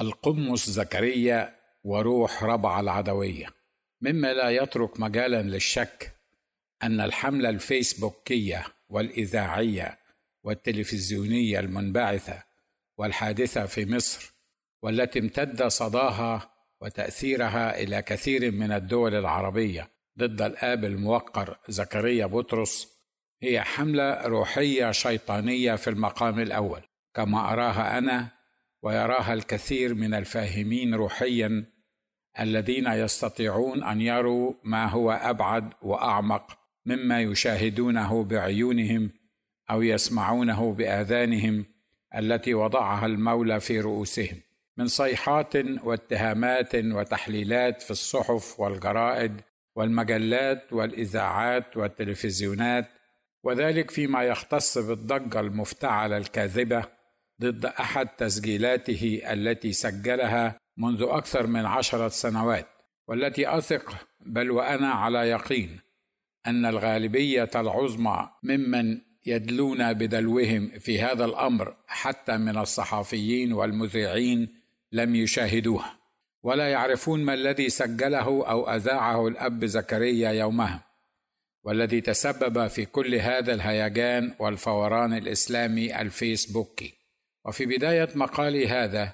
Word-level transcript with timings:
القمص 0.00 0.70
زكريا 0.70 1.54
وروح 1.84 2.44
ربع 2.44 2.80
العدوية. 2.80 3.46
مما 4.00 4.34
لا 4.34 4.50
يترك 4.50 5.00
مجالا 5.00 5.42
للشك 5.42 6.10
أن 6.82 7.00
الحملة 7.00 7.48
الفيسبوكية 7.48 8.66
والإذاعية 8.88 9.98
والتلفزيونية 10.42 11.60
المنبعثة 11.60 12.42
والحادثة 12.98 13.66
في 13.66 13.86
مصر 13.86 14.32
والتي 14.82 15.18
امتد 15.18 15.66
صداها 15.66 16.50
وتأثيرها 16.80 17.82
إلى 17.82 18.02
كثير 18.02 18.50
من 18.50 18.72
الدول 18.72 19.14
العربية 19.14 19.90
ضد 20.18 20.42
الآب 20.42 20.84
الموقر 20.84 21.58
زكريا 21.68 22.26
بطرس 22.26 22.88
هي 23.42 23.60
حملة 23.60 24.26
روحية 24.26 24.90
شيطانية 24.90 25.74
في 25.74 25.90
المقام 25.90 26.40
الأول. 26.40 26.80
كما 27.14 27.52
أراها 27.52 27.98
أنا 27.98 28.30
ويراها 28.84 29.34
الكثير 29.34 29.94
من 29.94 30.14
الفاهمين 30.14 30.94
روحيا 30.94 31.64
الذين 32.40 32.86
يستطيعون 32.86 33.82
أن 33.82 34.00
يروا 34.00 34.52
ما 34.64 34.86
هو 34.86 35.12
أبعد 35.12 35.72
وأعمق 35.82 36.58
مما 36.86 37.20
يشاهدونه 37.20 38.24
بعيونهم 38.24 39.10
أو 39.70 39.82
يسمعونه 39.82 40.72
بآذانهم 40.72 41.64
التي 42.16 42.54
وضعها 42.54 43.06
المولى 43.06 43.60
في 43.60 43.80
رؤوسهم. 43.80 44.36
من 44.76 44.86
صيحات 44.86 45.56
واتهامات 45.84 46.74
وتحليلات 46.74 47.82
في 47.82 47.90
الصحف 47.90 48.60
والجرائد 48.60 49.40
والمجلات 49.76 50.72
والإذاعات 50.72 51.76
والتلفزيونات 51.76 52.88
وذلك 53.42 53.90
فيما 53.90 54.22
يختص 54.22 54.78
بالضجة 54.78 55.40
المفتعلة 55.40 56.16
الكاذبة 56.16 56.84
ضد 57.44 57.66
أحد 57.66 58.08
تسجيلاته 58.08 59.20
التي 59.32 59.72
سجلها 59.72 60.58
منذ 60.76 61.02
أكثر 61.02 61.46
من 61.46 61.66
عشرة 61.66 62.08
سنوات 62.08 62.66
والتي 63.08 63.58
أثق 63.58 63.96
بل 64.20 64.50
وأنا 64.50 64.90
على 64.90 65.18
يقين 65.18 65.80
أن 66.46 66.66
الغالبية 66.66 67.50
العظمى 67.54 68.28
ممن 68.42 69.00
يدلون 69.26 69.92
بدلوهم 69.92 70.70
في 70.78 71.00
هذا 71.00 71.24
الأمر 71.24 71.76
حتى 71.86 72.36
من 72.36 72.58
الصحفيين 72.58 73.52
والمذيعين 73.52 74.48
لم 74.92 75.14
يشاهدوها 75.14 75.98
ولا 76.42 76.70
يعرفون 76.70 77.24
ما 77.24 77.34
الذي 77.34 77.68
سجله 77.68 78.26
أو 78.50 78.70
أذاعه 78.70 79.28
الأب 79.28 79.64
زكريا 79.64 80.30
يومها 80.30 80.84
والذي 81.64 82.00
تسبب 82.00 82.66
في 82.66 82.84
كل 82.84 83.14
هذا 83.14 83.54
الهيجان 83.54 84.34
والفوران 84.38 85.12
الإسلامي 85.12 86.00
الفيسبوكي. 86.00 87.03
وفي 87.44 87.66
بداية 87.66 88.08
مقالي 88.14 88.68
هذا 88.68 89.12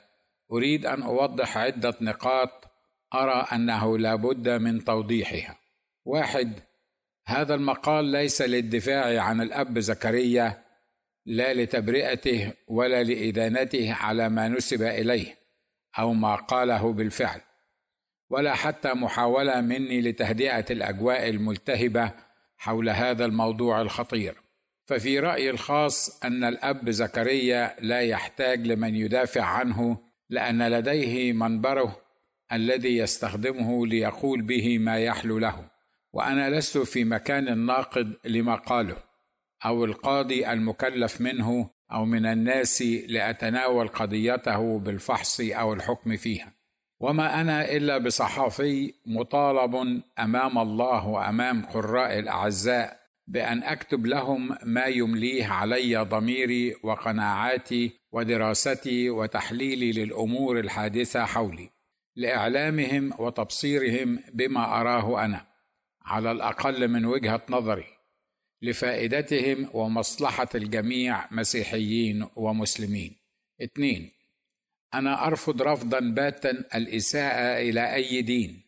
أريد 0.53 0.86
أن 0.86 1.03
أوضح 1.03 1.59
عدة 1.59 1.95
نقاط 2.00 2.70
أرى 3.14 3.47
أنه 3.53 3.98
لا 3.98 4.14
بد 4.14 4.48
من 4.48 4.84
توضيحها. 4.84 5.59
واحد 6.05 6.61
هذا 7.27 7.55
المقال 7.55 8.05
ليس 8.05 8.42
للدفاع 8.42 9.23
عن 9.23 9.41
الأب 9.41 9.78
زكريا 9.78 10.64
لا 11.27 11.55
لتبرئته 11.55 12.53
ولا 12.69 13.03
لإدانته 13.03 13.95
على 13.95 14.28
ما 14.28 14.48
نسب 14.48 14.83
إليه 14.83 15.39
أو 15.98 16.12
ما 16.12 16.34
قاله 16.34 16.92
بالفعل 16.92 17.41
ولا 18.31 18.55
حتى 18.55 18.92
محاولة 18.95 19.61
مني 19.61 20.01
لتهدئة 20.01 20.64
الأجواء 20.70 21.28
الملتهبة 21.28 22.12
حول 22.56 22.89
هذا 22.89 23.25
الموضوع 23.25 23.81
الخطير. 23.81 24.39
ففي 24.91 25.19
رأيي 25.19 25.50
الخاص 25.50 26.24
أن 26.24 26.44
الأب 26.44 26.91
زكريا 26.91 27.77
لا 27.80 28.00
يحتاج 28.00 28.66
لمن 28.66 28.96
يدافع 28.96 29.42
عنه 29.42 29.98
لأن 30.30 30.69
لديه 30.69 31.33
منبره 31.33 31.96
الذي 32.52 32.96
يستخدمه 32.96 33.86
ليقول 33.86 34.42
به 34.42 34.78
ما 34.78 34.98
يحلو 34.98 35.38
له. 35.38 35.70
وأنا 36.12 36.50
لست 36.50 36.78
في 36.78 37.05
مكان 37.05 37.48
الناقد 37.48 38.14
لما 38.24 38.55
قاله 38.55 38.96
أو 39.67 39.84
القاضي 39.84 40.52
المكلف 40.52 41.20
منه 41.20 41.70
أو 41.92 42.05
من 42.05 42.27
الناس 42.27 42.83
لأتناول 43.08 43.89
قضيته 43.89 44.79
بالفحص 44.79 45.40
أو 45.40 45.73
الحكم 45.73 46.17
فيها. 46.17 46.52
وما 47.00 47.40
أنا 47.40 47.73
إلا 47.73 47.98
بصحافي 47.98 48.95
مطالب 49.06 50.02
أمام 50.18 50.58
الله 50.58 51.06
وأمام 51.06 51.67
قراء 51.67 52.18
الأعزاء 52.18 52.99
بأن 53.30 53.63
أكتب 53.63 54.07
لهم 54.07 54.57
ما 54.63 54.85
يمليه 54.85 55.46
علي 55.46 55.96
ضميري 55.96 56.74
وقناعاتي 56.83 57.92
ودراستي 58.13 59.11
وتحليلي 59.11 59.92
للأمور 59.92 60.61
الحادثة 60.61 61.24
حولي 61.24 61.70
لإعلامهم 62.17 63.13
وتبصيرهم 63.18 64.18
بما 64.33 64.80
أراه 64.80 65.24
أنا 65.24 65.46
على 66.02 66.33
الأقل 66.33 66.89
من 66.89 67.05
وجهة 67.05 67.42
نظري 67.48 67.85
لفائدتهم 68.63 69.68
ومصلحة 69.74 70.48
الجميع 70.55 71.33
مسيحيين 71.33 72.27
ومسلمين. 72.36 73.17
اثنين 73.62 74.11
أنا 74.95 75.27
أرفض 75.27 75.62
رفضا 75.62 76.01
باتا 76.01 76.51
الإساءة 76.51 77.61
إلى 77.61 77.95
أي 77.95 78.23
دين 78.23 78.62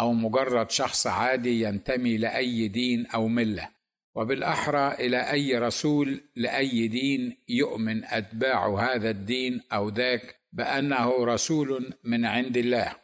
أو 0.00 0.12
مجرد 0.12 0.70
شخص 0.70 1.06
عادي 1.06 1.62
ينتمي 1.62 2.16
لأي 2.16 2.68
دين 2.68 3.06
أو 3.06 3.28
ملة. 3.28 3.79
وبالأحرى 4.14 4.94
إلى 4.94 5.32
أي 5.32 5.58
رسول 5.58 6.20
لأي 6.36 6.88
دين 6.88 7.36
يؤمن 7.48 8.04
أتباع 8.04 8.68
هذا 8.68 9.10
الدين 9.10 9.60
أو 9.72 9.88
ذاك 9.88 10.36
بأنه 10.52 11.24
رسول 11.24 11.94
من 12.04 12.24
عند 12.24 12.56
الله. 12.56 12.96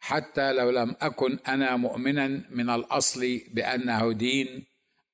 حتى 0.00 0.52
لو 0.52 0.70
لم 0.70 0.96
أكن 1.00 1.38
أنا 1.48 1.76
مؤمنا 1.76 2.42
من 2.50 2.70
الأصل 2.70 3.40
بأنه 3.52 4.12
دين 4.12 4.64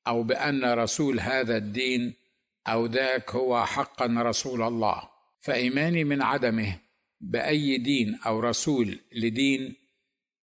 أو 0.07 0.23
بأن 0.23 0.65
رسول 0.65 1.21
هذا 1.21 1.57
الدين 1.57 2.15
أو 2.67 2.87
ذاك 2.87 3.31
هو 3.31 3.67
حقا 3.67 4.07
رسول 4.07 4.63
الله. 4.63 5.03
فإيماني 5.41 6.05
من 6.05 6.23
عدمه 6.23 6.79
بأي 7.21 7.79
دين 7.79 8.19
أو 8.27 8.41
رسول 8.41 8.99
لدين 9.13 9.77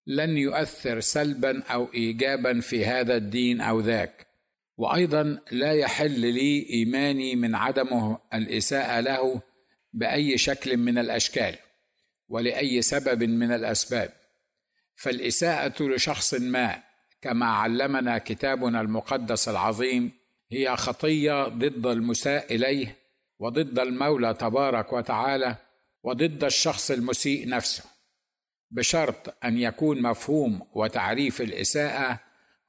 لن 0.08 0.38
يؤثر 0.38 1.00
سلبا 1.00 1.64
أو 1.64 1.94
ايجابا 1.94 2.60
في 2.60 2.86
هذا 2.86 3.16
الدين 3.16 3.62
أو 3.62 3.80
ذاك. 3.80 4.27
وأيضا 4.78 5.40
لا 5.52 5.74
يحل 5.74 6.20
لي 6.20 6.70
إيماني 6.70 7.36
من 7.36 7.56
عدمه 7.56 8.20
الإساءة 8.34 9.00
له 9.00 9.42
بأي 9.94 10.38
شكل 10.38 10.78
من 10.78 10.98
الأشكال 10.98 11.56
ولأي 12.28 12.82
سبب 12.82 13.24
من 13.24 13.52
الأسباب. 13.52 14.14
فالإساءة 14.96 15.84
لشخص 15.84 16.34
ما 16.34 16.84
كما 17.22 17.46
علمنا 17.46 18.18
كتابنا 18.18 18.82
المقدس 18.82 19.50
العظيم 19.50 20.12
هي 20.52 20.76
خطية 20.78 21.48
ضد 21.48 21.88
المساء 21.88 22.56
إليه 22.56 22.96
وضد 23.40 23.80
المولى 23.80 24.34
تبارك 24.34 24.94
وتعالى 24.94 25.56
وضد 26.04 26.44
الشخص 26.44 26.92
المسيء 26.92 27.50
نفسه. 27.50 27.84
بشرط 28.72 29.46
أن 29.46 29.58
يكون 29.58 30.02
مفهوم 30.02 30.68
وتعريف 30.74 31.42
الإساءة 31.42 32.20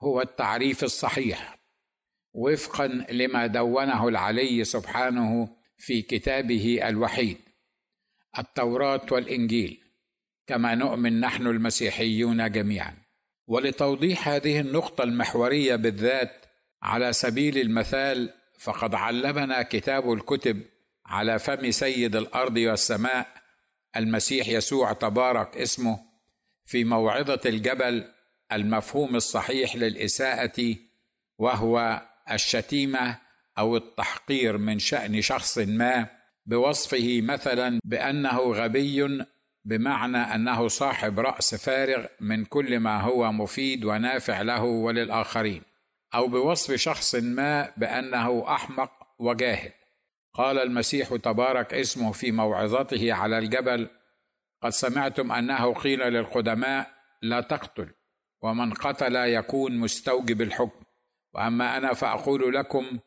هو 0.00 0.20
التعريف 0.20 0.84
الصحيح. 0.84 1.57
وفقا 2.32 2.86
لما 3.10 3.46
دونه 3.46 4.08
العلي 4.08 4.64
سبحانه 4.64 5.48
في 5.78 6.02
كتابه 6.02 6.80
الوحيد 6.88 7.38
التوراة 8.38 9.06
والإنجيل 9.10 9.80
كما 10.46 10.74
نؤمن 10.74 11.20
نحن 11.20 11.46
المسيحيون 11.46 12.50
جميعا. 12.50 12.94
ولتوضيح 13.46 14.28
هذه 14.28 14.60
النقطة 14.60 15.04
المحورية 15.04 15.76
بالذات 15.76 16.46
على 16.82 17.12
سبيل 17.12 17.58
المثال 17.58 18.32
فقد 18.58 18.94
علمنا 18.94 19.62
كتاب 19.62 20.12
الكتب 20.12 20.62
على 21.06 21.38
فم 21.38 21.70
سيد 21.70 22.16
الأرض 22.16 22.56
والسماء 22.56 23.26
المسيح 23.96 24.48
يسوع 24.48 24.92
تبارك 24.92 25.56
اسمه 25.56 25.98
في 26.64 26.84
موعظة 26.84 27.40
الجبل 27.46 28.04
المفهوم 28.52 29.16
الصحيح 29.16 29.76
للإساءة 29.76 30.76
وهو 31.38 32.07
الشتيمة 32.34 33.18
أو 33.58 33.76
التحقير 33.76 34.58
من 34.58 34.78
شأن 34.78 35.20
شخص 35.20 35.58
ما 35.58 36.06
بوصفه 36.46 37.20
مثلا 37.22 37.80
بأنه 37.84 38.38
غبي 38.38 39.24
بمعنى 39.64 40.18
أنه 40.18 40.68
صاحب 40.68 41.20
رأس 41.20 41.54
فارغ 41.54 42.06
من 42.20 42.44
كل 42.44 42.80
ما 42.80 43.00
هو 43.00 43.32
مفيد 43.32 43.84
ونافع 43.84 44.42
له 44.42 44.62
وللآخرين 44.62 45.62
أو 46.14 46.28
بوصف 46.28 46.74
شخص 46.74 47.14
ما 47.14 47.72
بأنه 47.76 48.54
أحمق 48.54 48.92
وجاهل. 49.18 49.72
قال 50.34 50.58
المسيح 50.58 51.16
تبارك 51.16 51.74
اسمه 51.74 52.12
في 52.12 52.32
موعظته 52.32 53.12
على 53.12 53.38
الجبل 53.38 53.88
قد 54.62 54.70
سمعتم 54.70 55.32
أنه 55.32 55.74
قيل 55.74 56.00
للقدماء 56.00 56.90
لا 57.22 57.40
تقتل 57.40 57.90
ومن 58.42 58.72
قتل 58.74 59.16
يكون 59.16 59.78
مستوجب 59.78 60.42
الحكم. 60.42 60.77
وأما 61.38 61.76
أنا 61.76 61.94
فأقول 61.94 62.54
لكم 62.54 62.98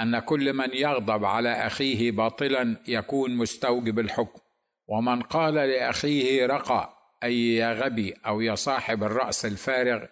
أن 0.00 0.18
كل 0.18 0.52
من 0.52 0.74
يغضب 0.74 1.24
على 1.24 1.52
أخيه 1.52 2.10
باطلا 2.10 2.76
يكون 2.88 3.36
مستوجب 3.36 3.98
الحكم 3.98 4.40
ومن 4.88 5.22
قال 5.22 5.54
لأخيه 5.54 6.46
رقى 6.46 6.98
أي 7.22 7.54
يا 7.54 7.72
غبي 7.72 8.14
أو 8.26 8.40
يا 8.40 8.54
صاحب 8.54 9.04
الرأس 9.04 9.46
الفارغ 9.46 10.04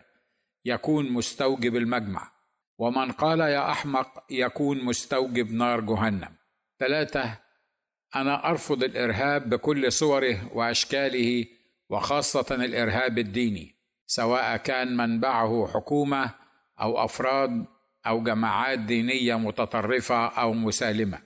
يكون 0.64 1.12
مستوجب 1.12 1.76
المجمع 1.76 2.31
ومن 2.79 3.12
قال 3.12 3.41
يا 3.41 3.70
أحمق 3.70 4.25
يكون 4.31 4.85
مستوجب 4.85 5.53
نار 5.53 5.81
جهنم. 5.81 6.37
ثلاثة 6.79 7.38
أنا 8.17 8.50
أرفض 8.50 8.85
الإرهاب 8.85 9.49
بكل 9.49 9.93
صوره 9.93 10.56
وأشكاله 10.56 11.46
وخاصة 11.88 12.55
الإرهاب 12.55 13.19
الديني 13.19 13.75
سواء 14.06 14.56
كان 14.56 14.96
منبعه 14.96 15.67
حكومة 15.75 16.39
أو 16.81 17.05
أفراد 17.05 17.65
أو 18.06 18.23
جماعات 18.23 18.79
دينية 18.79 19.38
متطرفة 19.38 20.27
أو 20.27 20.53
مسالمة. 20.53 21.19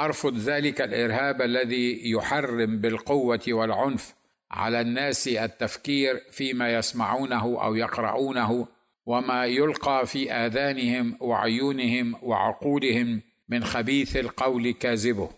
أرفض 0.00 0.36
ذلك 0.36 0.80
الإرهاب 0.80 1.42
الذي 1.42 2.10
يحرم 2.10 2.80
بالقوة 2.80 3.40
والعنف 3.48 4.14
على 4.50 4.80
الناس 4.80 5.28
التفكير 5.28 6.22
فيما 6.30 6.74
يسمعونه 6.74 7.62
أو 7.62 7.74
يقرؤونه 7.74 8.66
وما 9.06 9.46
يلقى 9.46 10.06
في 10.06 10.32
آذانهم 10.32 11.16
وعيونهم 11.20 12.14
وعقولهم 12.22 13.22
من 13.48 13.64
خبيث 13.64 14.16
القول 14.16 14.70
كاذبه 14.70 15.30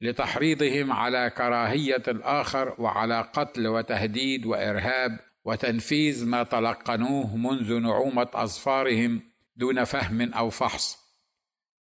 لتحريضهم 0.00 0.92
على 0.92 1.30
كراهية 1.36 2.02
الآخر 2.08 2.74
وعلى 2.78 3.20
قتل 3.20 3.68
وتهديد 3.68 4.46
وإرهاب 4.46 5.18
وتنفيذ 5.44 6.26
ما 6.26 6.42
تلقنوه 6.42 7.36
منذ 7.36 7.78
نعومة 7.78 8.28
أظفارهم 8.34 9.22
دون 9.56 9.84
فهم 9.84 10.32
أو 10.32 10.50
فحص. 10.50 10.98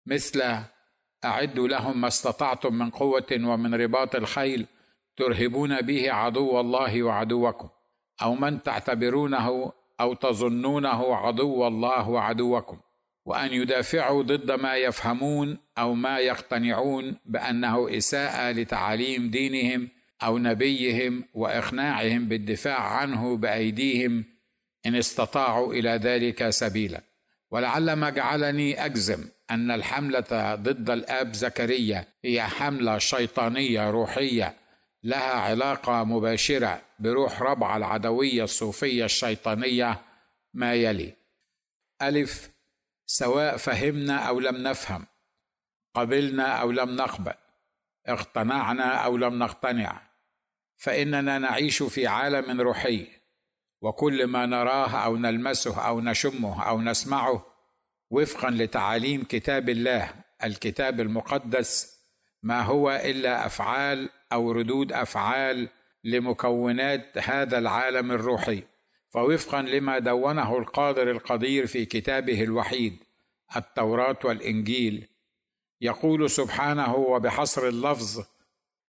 مثل 0.05 0.63
اعدوا 1.25 1.67
لهم 1.67 2.01
ما 2.01 2.07
استطعتم 2.07 2.73
من 2.73 2.89
قوة 2.89 3.27
ومن 3.31 3.75
رباط 3.75 4.15
الخيل 4.15 4.65
ترهبون 5.17 5.81
به 5.81 6.11
عدو 6.11 6.59
الله 6.59 7.03
وعدوكم 7.03 7.69
أو 8.21 8.35
من 8.35 8.63
تعتبرونه 8.63 9.71
أو 9.99 10.13
تظنونه 10.13 11.15
عدو 11.15 11.67
الله 11.67 12.09
وعدوكم 12.09 12.79
وأن 13.25 13.53
يدافعوا 13.53 14.23
ضد 14.23 14.51
ما 14.51 14.75
يفهمون 14.75 15.57
أو 15.77 15.93
ما 15.93 16.19
يقتنعون 16.19 17.15
بأنه 17.25 17.97
إساءة 17.97 18.51
لتعاليم 18.51 19.29
دينهم 19.29 19.89
أو 20.23 20.37
نبيهم 20.37 21.23
وإقناعهم 21.33 22.27
بالدفاع 22.27 22.81
عنه 22.81 23.37
بأيديهم 23.37 24.25
إن 24.85 24.95
استطاعوا 24.95 25.73
إلى 25.73 25.89
ذلك 25.89 26.49
سبيلا. 26.49 27.01
ولعل 27.51 27.93
ما 27.93 28.09
جعلني 28.09 28.85
أجزم 28.85 29.25
أن 29.51 29.71
الحملة 29.71 30.55
ضد 30.55 30.89
الآب 30.89 31.33
زكريا 31.33 32.05
هي 32.23 32.41
حملة 32.43 32.97
شيطانية 32.97 33.89
روحية 33.89 34.55
لها 35.03 35.31
علاقة 35.31 36.03
مباشرة 36.03 36.81
بروح 36.99 37.41
ربع 37.41 37.77
العدوية 37.77 38.43
الصوفية 38.43 39.05
الشيطانية 39.05 40.01
ما 40.53 40.73
يلي. 40.73 41.13
ألف 42.01 42.49
سواء 43.05 43.57
فهمنا 43.57 44.15
أو 44.15 44.39
لم 44.39 44.57
نفهم 44.57 45.05
قبلنا 45.95 46.61
أو 46.61 46.71
لم 46.71 46.95
نقبل 46.95 47.33
اقتنعنا 48.05 48.95
أو 48.95 49.17
لم 49.17 49.39
نقتنع. 49.39 50.08
فإننا 50.79 51.37
نعيش 51.39 51.83
في 51.83 52.07
عالم 52.07 52.61
روحي 52.61 53.07
وكل 53.81 54.27
ما 54.27 54.45
نراه 54.45 54.89
أو 54.89 55.17
نلمسه 55.17 55.81
أو 55.87 56.01
نشمه 56.01 56.63
أو 56.69 56.81
نسمعه 56.81 57.45
وفقا 58.11 58.49
لتعاليم 58.49 59.23
كتاب 59.23 59.69
الله 59.69 60.13
الكتاب 60.43 60.99
المقدس 60.99 61.99
ما 62.43 62.61
هو 62.61 62.91
إلا 62.91 63.45
أفعال 63.45 64.09
أو 64.33 64.51
ردود 64.51 64.93
أفعال 64.93 65.69
لمكونات 66.03 67.17
هذا 67.17 67.57
العالم 67.57 68.11
الروحي. 68.11 68.63
فوفقا 69.09 69.61
لما 69.61 69.99
دونه 69.99 70.57
القادر 70.57 71.11
القدير 71.11 71.67
في 71.67 71.85
كتابه 71.85 72.43
الوحيد 72.43 72.97
التوراة 73.55 74.19
والإنجيل. 74.23 75.07
يقول 75.81 76.29
سبحانه 76.29 76.95
وبحصر 76.95 77.67
اللفظ 77.67 78.23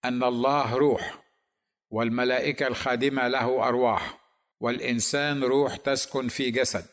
أن 0.04 0.22
الله 0.24 0.74
روح. 0.74 1.29
والملائكة 1.90 2.66
الخادمة 2.66 3.28
له 3.28 3.68
أرواح 3.68 4.18
والإنسان 4.60 5.44
روح 5.44 5.76
تسكن 5.76 6.28
في 6.28 6.50
جسد 6.50 6.84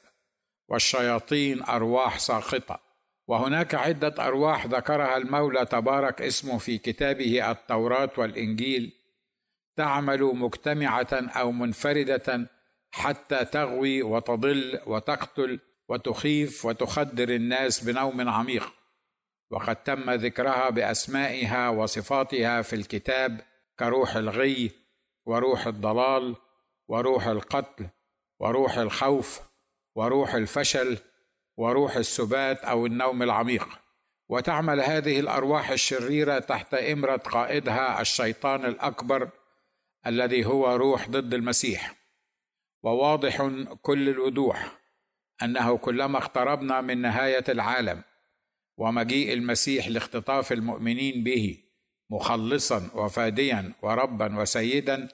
والشياطين 0.69 1.63
أرواح 1.63 2.19
ساقطه 2.19 2.88
وهناك 3.27 3.75
عدة 3.75 4.27
أرواح 4.27 4.65
ذكرها 4.65 5.17
المولى 5.17 5.65
تبارك 5.65 6.21
اسمه 6.21 6.57
في 6.57 6.77
كتابه 6.77 7.51
التوراة 7.51 8.09
والإنجيل. 8.17 8.94
تعمل 9.75 10.23
مجتمعة 10.23 11.07
أو 11.11 11.51
منفردة 11.51 12.49
حتى 12.91 13.45
تغوي 13.45 14.03
وتضل 14.03 14.79
وتقتل 14.85 15.59
وتخيف 15.89 16.65
وتخدر 16.65 17.29
الناس 17.29 17.83
بنوم 17.83 18.29
عميق. 18.29 18.73
وقد 19.51 19.75
تم 19.75 20.11
ذكرها 20.11 20.69
بأسمائها 20.69 21.69
وصفاتها 21.69 22.61
في 22.61 22.75
الكتاب 22.75 23.41
كروح 23.79 24.15
الغي 24.15 24.71
وروح 25.27 25.68
الضلال 25.68 26.35
وروح 26.88 27.27
القتل 27.27 27.88
وروح 28.39 28.77
الخوف 28.77 29.41
وروح 29.95 30.33
الفشل 30.33 30.97
وروح 31.57 31.95
السبات 31.95 32.63
أو 32.63 32.85
النوم 32.85 33.24
العميق. 33.24 33.68
وتعمل 34.29 34.81
هذه 34.81 35.19
الأرواح 35.19 35.69
الشريرة 35.69 36.39
تحت 36.39 36.74
إمرة 36.74 37.18
قائدها 37.18 38.01
الشيطان 38.01 38.65
الأكبر 38.65 39.29
الذي 40.07 40.45
هو 40.45 40.75
روح 40.75 41.09
ضد 41.09 41.33
المسيح. 41.33 41.95
وواضح 42.83 43.50
كل 43.81 44.09
الوضوح 44.09 44.77
أنه 45.44 45.77
كلما 45.77 46.18
اقتربنا 46.18 46.81
من 46.81 47.01
نهاية 47.01 47.44
العالم 47.50 48.03
ومجيء 48.77 49.33
المسيح 49.33 49.88
لاختطاف 49.88 50.51
المؤمنين 50.51 51.23
به 51.23 51.66
مخلصا 52.09 52.89
وفاديا 52.94 53.74
وربا 53.81 54.39
وسيدا 54.39 55.07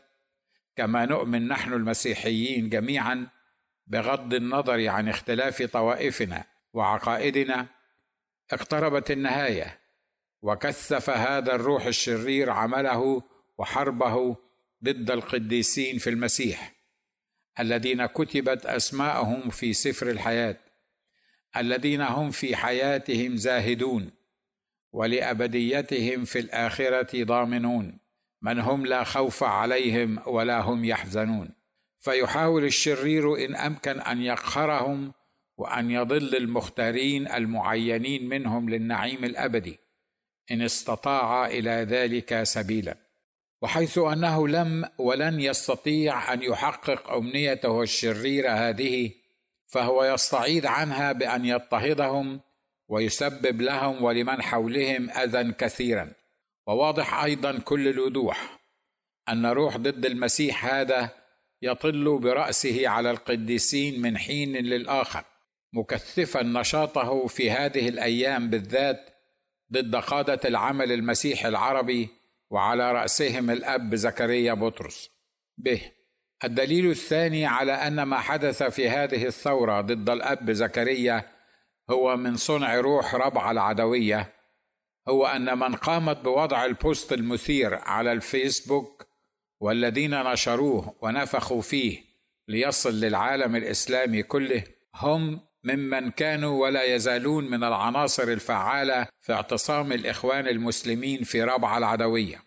كما 0.76 1.06
نؤمن 1.06 1.48
نحن 1.48 1.74
المسيحيين 1.74 2.70
جميعا 2.70 3.28
بغض 3.88 4.34
النظر 4.34 4.88
عن 4.88 5.10
اختلاف 5.10 5.64
طوائفنا 5.64 6.44
وعقائدنا. 6.74 7.68
اقتربت 8.52 9.12
النهاية 9.12 9.80
وكثف 10.42 11.10
هذا 11.10 11.56
الروح 11.56 11.86
الشرير 11.86 12.50
عمله 12.50 13.24
وحربه 13.58 14.38
ضد 14.84 15.12
القديسين 15.12 15.98
في 15.98 16.10
المسيح 16.10 16.74
الذين 17.60 18.06
كتبت 18.06 18.66
أسماءهم 18.66 19.50
في 19.50 19.74
سفر 19.74 20.10
الحياة 20.10 20.58
الذين 21.58 22.02
هم 22.02 22.32
في 22.32 22.56
حياتهم 22.56 23.36
زاهدون. 23.38 24.12
ولأبديتهم 24.94 26.26
في 26.26 26.40
الآخرة 26.40 27.24
ضامنون 27.24 27.98
من 28.42 28.60
هم 28.60 28.86
لا 28.86 29.04
خوف 29.04 29.44
عليهم 29.44 30.20
ولا 30.28 30.60
هم 30.60 30.86
يحزنون. 30.86 31.50
فيحاول 32.00 32.64
الشرير 32.64 33.46
إن 33.46 33.56
أمكن 33.56 34.00
أن 34.00 34.22
يقهرهم 34.22 35.14
وأن 35.58 35.92
يضل 35.92 36.36
المختارين 36.36 37.28
المعينين 37.28 38.30
منهم 38.30 38.70
للنعيم 38.70 39.24
الأبدي 39.24 39.80
إن 40.52 40.62
استطاع 40.62 41.46
إلى 41.46 41.72
ذلك 41.72 42.44
سبيلا. 42.44 42.98
وحيث 43.62 43.98
أنه 43.98 44.48
لم 44.48 44.86
ولن 44.98 45.40
يستطيع 45.40 46.34
أن 46.34 46.42
يحقق 46.44 47.12
أمنيته 47.12 47.82
الشريره 47.82 48.50
هذه 48.50 49.12
فهو 49.68 50.04
يستعيد 50.04 50.66
عنها 50.66 51.12
بأن 51.12 51.46
يضطهدهم 51.46 52.40
ويسبب 52.94 53.62
لهم 53.62 54.04
ولمن 54.04 54.42
حولهم 54.42 55.10
أذى 55.10 55.52
كثيرا. 55.52 56.12
وواضح 56.68 57.24
أيضا 57.24 57.60
كل 57.60 57.88
الوضوح 57.88 58.60
أن 59.30 59.46
روح 59.46 59.78
ضد 59.78 60.06
المسيح 60.06 60.66
هذا 60.66 61.10
يطل 61.62 62.20
برأسه 62.20 62.88
على 62.88 63.12
القديسين 63.12 64.02
من 64.02 64.18
حين 64.18 64.54
للآخر 64.54 65.24
مكثفا 65.74 66.44
نشاطه 66.44 67.28
في 67.28 67.52
هذه 67.52 67.90
الأيام 67.90 68.50
بالذات 68.50 69.10
ضد 69.74 69.96
قادة 69.96 70.40
العمل 70.46 70.92
المسيحي 70.92 71.48
العربي 71.48 72.10
وعلى 72.50 72.92
رأسهم 72.92 73.50
الأب 73.50 73.96
زكريا 73.96 74.54
بطرس. 74.54 75.10
به 75.58 75.82
الدليل 76.44 76.90
الثاني 76.90 77.46
على 77.46 77.72
أن 77.72 78.04
ما 78.04 78.20
حدث 78.20 78.64
في 78.64 78.90
هذه 78.90 79.26
الثورة 79.26 79.82
ضد 79.82 80.10
الأب 80.10 80.52
زكريا 80.52 81.33
هو 81.90 82.18
من 82.18 82.38
صنع 82.38 82.80
روح 82.80 83.16
ربع 83.16 83.52
العدوية. 83.52 84.34
هو 85.08 85.26
أن 85.26 85.60
من 85.60 85.76
قامت 85.76 86.18
بوضع 86.18 86.66
البوست 86.66 87.14
المثير 87.14 87.76
على 87.76 88.12
الفيسبوك 88.12 89.06
والذين 89.60 90.24
نشروه 90.24 90.96
ونفخوا 91.02 91.62
فيه 91.62 92.04
ليصل 92.48 92.94
للعالم 92.94 93.56
الإسلامي 93.56 94.24
كله 94.24 94.64
هم 94.96 95.40
ممن 95.64 96.12
كانوا 96.12 96.62
ولا 96.62 96.84
يزالون 96.84 97.50
من 97.50 97.64
العناصر 97.64 98.24
الفعالة 98.24 99.08
في 99.22 99.34
اعتصام 99.34 99.92
الإخوان 99.92 100.48
المسلمين 100.48 101.24
في 101.24 101.44
ربع 101.44 101.78
العدوية. 101.78 102.44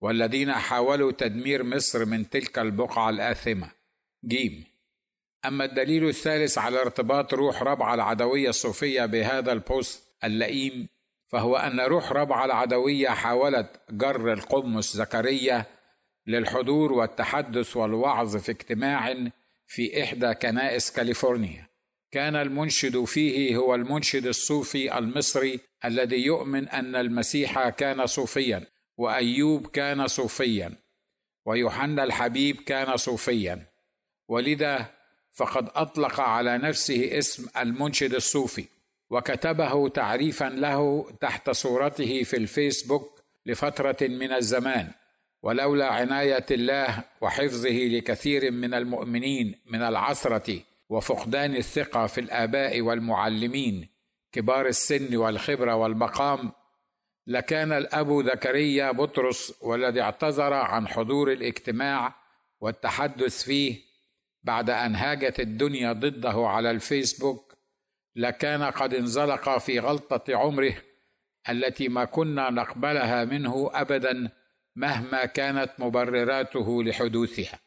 والذين 0.00 0.52
حاولوا 0.52 1.12
تدمير 1.12 1.62
مصر 1.62 2.04
من 2.04 2.30
تلك 2.30 2.58
البقعة 2.58 3.10
الآثمة. 3.10 3.70
جيم. 4.24 4.71
أما 5.44 5.64
الدليل 5.64 6.08
الثالث 6.08 6.58
على 6.58 6.80
ارتباط 6.80 7.34
روح 7.34 7.62
ربعة 7.62 7.94
العدوية 7.94 8.48
الصوفية 8.48 9.06
بهذا 9.06 9.52
البوست 9.52 10.02
اللئيم 10.24 10.88
فهو 11.28 11.56
أن 11.56 11.80
روح 11.80 12.12
ربعة 12.12 12.44
العدوية 12.44 13.08
حاولت 13.08 13.80
جر 13.90 14.32
القمص 14.32 14.96
زكريا 14.96 15.64
للحضور 16.26 16.92
والتحدث 16.92 17.76
والوعظ 17.76 18.36
في 18.36 18.52
اجتماع 18.52 19.14
في 19.66 20.02
إحدى 20.02 20.34
كنائس 20.34 20.92
كاليفورنيا. 20.92 21.66
كان 22.10 22.36
المنشد 22.36 23.04
فيه 23.04 23.56
هو 23.56 23.74
المنشد 23.74 24.26
الصوفي 24.26 24.98
المصري 24.98 25.60
الذي 25.84 26.24
يؤمن 26.24 26.68
أن 26.68 26.96
المسيح 26.96 27.68
كان 27.68 28.06
صوفيا 28.06 28.66
وأيوب 28.96 29.66
كان 29.66 30.06
صوفيا 30.06 30.74
ويوحنا 31.46 32.04
الحبيب 32.04 32.56
كان 32.56 32.96
صوفيا. 32.96 33.66
ولذا 34.28 35.01
فقد 35.32 35.68
أطلق 35.74 36.20
على 36.20 36.58
نفسه 36.58 37.18
اسم 37.18 37.46
المنشد 37.58 38.14
الصوفي 38.14 38.64
وكتبه 39.10 39.88
تعريفا 39.88 40.44
له 40.44 41.10
تحت 41.20 41.50
صورته 41.50 42.22
في 42.22 42.36
الفيسبوك 42.36 43.22
لفترة 43.46 43.96
من 44.00 44.32
الزمان. 44.32 44.90
ولولا 45.42 45.86
عناية 45.86 46.46
الله 46.50 47.04
وحفظه 47.20 47.70
لكثير 47.70 48.50
من 48.50 48.74
المؤمنين 48.74 49.54
من 49.66 49.82
العثره 49.82 50.60
وفقدان 50.88 51.56
الثقة 51.56 52.06
في 52.06 52.20
الآباء 52.20 52.80
والمعلمين 52.80 53.88
كبار 54.32 54.66
السن 54.66 55.16
والخبرة 55.16 55.74
والمقام 55.74 56.52
لكان 57.26 57.72
الأب 57.72 58.24
زكريا 58.26 58.90
بطرس 58.90 59.54
والذي 59.60 60.00
اعتذر 60.00 60.52
عن 60.52 60.88
حضور 60.88 61.32
الاجتماع 61.32 62.14
والتحدث 62.60 63.42
فيه 63.42 63.91
بعد 64.42 64.70
أن 64.70 64.94
هاجت 64.94 65.40
الدنيا 65.40 65.92
ضده 65.92 66.46
على 66.48 66.70
الفيسبوك 66.70 67.56
لكان 68.16 68.62
قد 68.62 68.94
انزلق 68.94 69.58
في 69.58 69.78
غلطة 69.78 70.36
عمره 70.36 70.74
التي 71.48 71.88
ما 71.88 72.04
كنا 72.04 72.50
نقبلها 72.50 73.24
منه 73.24 73.70
ابدا 73.74 74.30
مهما 74.76 75.24
كانت 75.24 75.70
مبرراته 75.78 76.82
لحدوثها. 76.82 77.58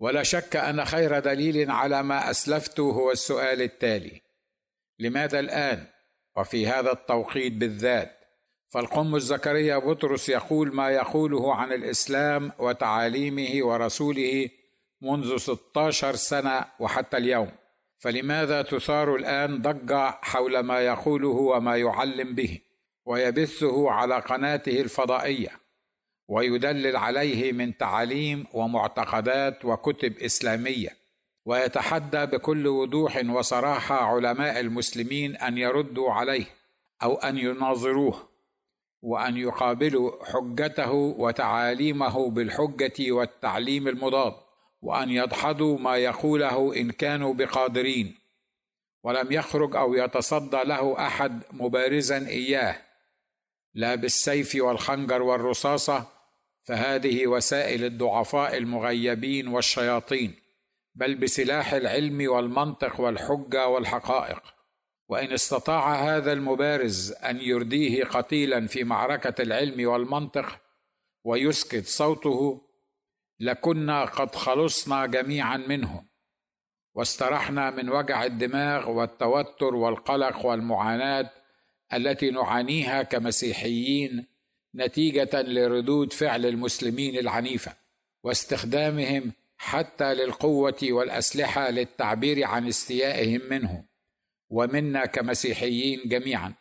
ولا 0.00 0.22
شك 0.22 0.56
أن 0.56 0.84
خير 0.84 1.18
دليل 1.18 1.70
على 1.70 2.02
ما 2.02 2.30
اسلفت 2.30 2.80
هو 2.80 3.10
السؤال 3.10 3.62
التالي 3.62 4.20
لماذا 4.98 5.40
الآن؟ 5.40 5.86
وفي 6.36 6.66
هذا 6.66 6.92
التوقيت 6.92 7.52
بالذات 7.52 8.20
فالقمص 8.68 9.22
زكريا 9.22 9.78
بطرس 9.78 10.28
يقول 10.28 10.74
ما 10.74 10.90
يقوله 10.90 11.54
عن 11.54 11.72
الإسلام 11.72 12.52
وتعاليمه 12.58 13.66
ورسوله 13.66 14.48
منذ 15.04 15.36
16 15.36 16.14
سنة 16.14 16.64
وحتى 16.80 17.16
اليوم. 17.16 17.50
فلماذا 17.98 18.62
تثار 18.62 19.16
الآن 19.16 19.62
ضجة 19.62 20.10
حول 20.10 20.60
ما 20.60 20.80
يقوله 20.80 21.28
وما 21.28 21.76
يعلم 21.76 22.34
به؟ 22.34 22.60
ويبثه 23.06 23.90
على 23.90 24.18
قناته 24.18 24.80
الفضائية. 24.80 25.50
ويدلل 26.28 26.96
عليه 26.96 27.52
من 27.52 27.76
تعاليم 27.76 28.46
ومعتقدات 28.52 29.64
وكتب 29.64 30.18
إسلامية. 30.18 30.96
ويتحدى 31.46 32.26
بكل 32.26 32.66
وضوح 32.66 33.22
وصراحة 33.30 33.94
علماء 33.94 34.60
المسلمين 34.60 35.36
أن 35.36 35.58
يردوا 35.58 36.12
عليه 36.12 36.46
أو 37.02 37.14
أن 37.14 37.38
يناظروه. 37.38 38.28
وأن 39.02 39.36
يقابلوا 39.36 40.24
حجته 40.24 40.92
وتعاليمه 40.92 42.30
بالحجة 42.30 43.12
والتعليم 43.12 43.88
المضاد. 43.88 44.43
وأن 44.84 45.10
يدحضوا 45.10 45.78
ما 45.78 45.96
يقوله 45.96 46.76
إن 46.76 46.90
كانوا 46.90 47.34
بقادرين 47.34 48.14
ولم 49.02 49.32
يخرج 49.32 49.76
أو 49.76 49.94
يتصدى 49.94 50.62
له 50.64 51.06
أحد 51.06 51.42
مبارزا 51.52 52.26
إياه 52.26 52.76
لا 53.74 53.94
بالسيف 53.94 54.54
والخنجر 54.54 55.22
والرصاصة 55.22 56.06
فهذه 56.62 57.26
وسائل 57.26 57.84
الضعفاء 57.84 58.56
المغيبين 58.56 59.48
والشياطين 59.48 60.34
بل 60.94 61.14
بسلاح 61.14 61.72
العلم 61.72 62.30
والمنطق 62.30 63.00
والحجة 63.00 63.68
والحقائق. 63.68 64.42
وإن 65.08 65.32
استطاع 65.32 65.94
هذا 65.94 66.32
المبارز 66.32 67.12
أن 67.12 67.40
يرديه 67.40 68.04
قتيلا 68.04 68.66
في 68.66 68.84
معركة 68.84 69.42
العلم 69.42 69.88
والمنطق 69.88 70.60
ويسكت 71.24 71.86
صوته 71.86 72.63
لكنا 73.40 74.04
قد 74.04 74.34
خلصنا 74.34 75.06
جميعا 75.06 75.56
منه 75.56 76.04
واسترحنا 76.94 77.70
من 77.70 77.90
وجع 77.90 78.24
الدماغ 78.24 78.90
والتوتر 78.90 79.74
والقلق 79.74 80.46
والمعاناة 80.46 81.30
التي 81.92 82.30
نعانيها 82.30 83.02
كمسيحيين 83.02 84.26
نتيجة 84.74 85.42
لردود 85.42 86.12
فعل 86.12 86.46
المسلمين 86.46 87.18
العنيفة 87.18 87.72
واستخدامهم 88.22 89.32
حتى 89.56 90.14
للقوة 90.14 90.78
والأسلحة 90.82 91.70
للتعبير 91.70 92.44
عن 92.44 92.68
استيائهم 92.68 93.40
منه 93.50 93.84
ومنا 94.50 95.06
كمسيحيين 95.06 96.08
جميعا. 96.08 96.54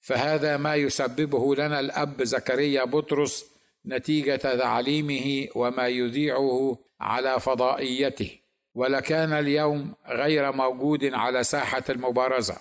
فهذا 0.00 0.56
ما 0.56 0.74
يسببه 0.74 1.54
لنا 1.54 1.80
الأب 1.80 2.24
زكريا 2.24 2.84
بطرس 2.84 3.59
نتيجة 3.86 4.36
تعليمه 4.36 5.48
وما 5.54 5.88
يذيعه 5.88 6.78
على 7.00 7.40
فضائيته. 7.40 8.38
ولكان 8.74 9.32
اليوم 9.32 9.94
غير 10.08 10.52
موجود 10.52 11.04
على 11.04 11.44
ساحة 11.44 11.84
المبارزة. 11.90 12.56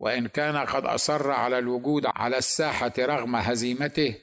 وإن 0.00 0.26
كان 0.26 0.56
قد 0.56 0.84
أصر 0.84 1.30
على 1.30 1.58
الوجود 1.58 2.06
على 2.06 2.38
الساحة 2.38 2.92
رغم 2.98 3.36
هزيمته 3.36 4.14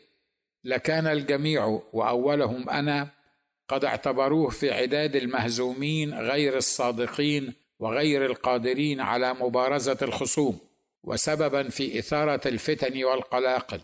لكان 0.64 1.08
الجميع 1.08 1.82
وأولهم 1.94 2.70
أنا 2.70 3.08
قد 3.68 3.86
اعتبروه 3.86 4.50
في 4.50 4.72
عداد 4.72 5.16
المهزومين 5.16 6.14
غير 6.14 6.58
الصادقين 6.58 7.54
وغير 7.80 8.26
القادرين 8.26 9.02
على 9.02 9.34
مبارزة 9.34 9.98
الخصوم 10.02 10.60
وسببا 11.04 11.70
في 11.70 12.00
إثارة 12.00 12.42
الفتن 12.48 13.04
والقلاقل. 13.04 13.82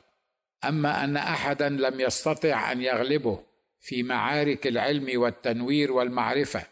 أما 0.69 1.03
أن 1.03 1.17
أحدا 1.17 1.69
لم 1.69 1.99
يستطع 1.99 2.71
أن 2.71 2.81
يغلبه 2.81 3.39
في 3.79 4.03
معارك 4.03 4.67
العلم 4.67 5.21
والتنوير 5.21 5.91
والمعرفة. 5.91 6.63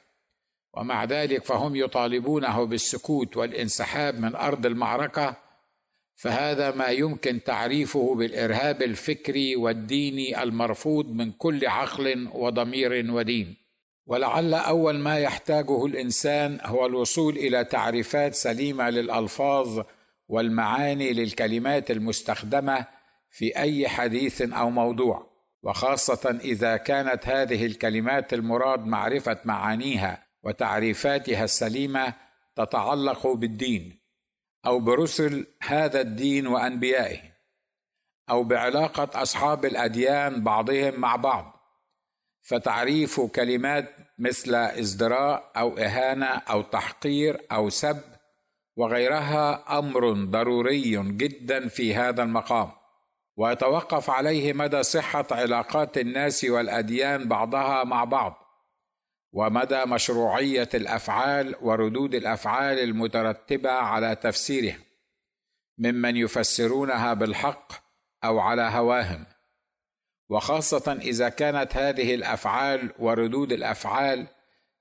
ومع 0.74 1.04
ذلك 1.04 1.44
فهم 1.46 1.76
يطالبونه 1.76 2.64
بالسكوت 2.64 3.38
والانسحاب 3.38 4.20
من 4.20 4.36
أرض 4.36 4.66
المعركة 4.66 5.36
فهذا 6.16 6.72
ما 6.72 6.88
يمكن 6.88 7.44
تعريفه 7.44 8.16
بالإرهاب 8.16 8.82
الفكري 8.82 9.56
والديني 9.56 10.44
المرفوض 10.44 11.12
من 11.12 11.32
كل 11.32 11.68
عقل 11.68 12.30
وضمير 12.34 13.12
ودين. 13.12 13.56
ولعل 14.06 14.54
أول 14.54 15.00
ما 15.00 15.20
يحتاجه 15.20 15.86
الإنسان 15.86 16.60
هو 16.64 16.86
الوصول 16.86 17.38
إلى 17.38 17.64
تعريفات 17.64 18.34
سليمة 18.36 18.90
للألفاظ 18.90 19.82
والمعاني 20.28 21.14
للكلمات 21.14 21.92
المستخدمة 21.92 22.86
في 23.34 23.58
أي 23.58 23.88
حديث 23.88 24.42
أو 24.42 24.70
موضوع 24.70 25.34
وخاصة 25.64 26.40
إذا 26.44 26.78
كانت 26.78 27.28
هذه 27.28 27.66
الكلمات 27.66 28.34
المراد 28.34 28.86
معرفة 28.86 29.40
معانيها 29.46 30.28
وتعريفاتها 30.44 31.44
السليمة 31.44 32.14
تتعلق 32.56 33.28
بالدين 33.28 34.00
أو 34.66 34.80
برسل 34.80 35.48
هذا 35.64 36.02
الدين 36.02 36.48
وأنبيائه 36.48 37.20
أو 38.30 38.44
بعلاقة 38.44 39.22
أصحاب 39.22 39.66
الأديان 39.66 40.44
بعضهم 40.44 41.00
مع 41.00 41.16
بعض. 41.16 41.60
فتعريف 42.42 43.22
كلمات 43.22 43.96
مثل 44.20 44.56
ازدراء 44.56 45.52
أو 45.58 45.78
إهانة 45.78 46.26
أو 46.26 46.62
تحقير 46.62 47.42
أو 47.52 47.70
سب 47.70 48.02
وغيرها 48.76 49.80
أمر 49.80 50.14
ضروري 50.14 51.04
جدا 51.04 51.68
في 51.68 51.96
هذا 51.96 52.24
المقام. 52.24 52.83
ويتوقف 53.38 54.10
عليه 54.10 54.54
مدى 54.54 54.84
صحة 54.84 55.26
علاقات 55.32 55.98
الناس 55.98 56.44
والأديان 56.44 57.28
بعضها 57.28 57.84
مع 57.84 58.04
بعض 58.04 58.44
ومدى 59.34 59.86
مشروعية 59.86 60.70
الأفعال 60.74 61.56
وردود 61.62 62.16
الأفعال 62.16 62.80
المترتبة 62.80 63.72
على 63.72 64.16
تفسيرها 64.16 64.78
ممن 65.78 66.18
يفسرونها 66.18 67.14
بالحق 67.14 67.74
أو 68.24 68.40
على 68.40 68.62
هواهم. 68.62 69.26
وخاصة 70.30 70.98
إذا 71.02 71.30
كانت 71.30 71.78
هذه 71.78 72.16
الأفعال 72.16 72.92
وردود 73.00 73.52
الأفعال 73.52 74.28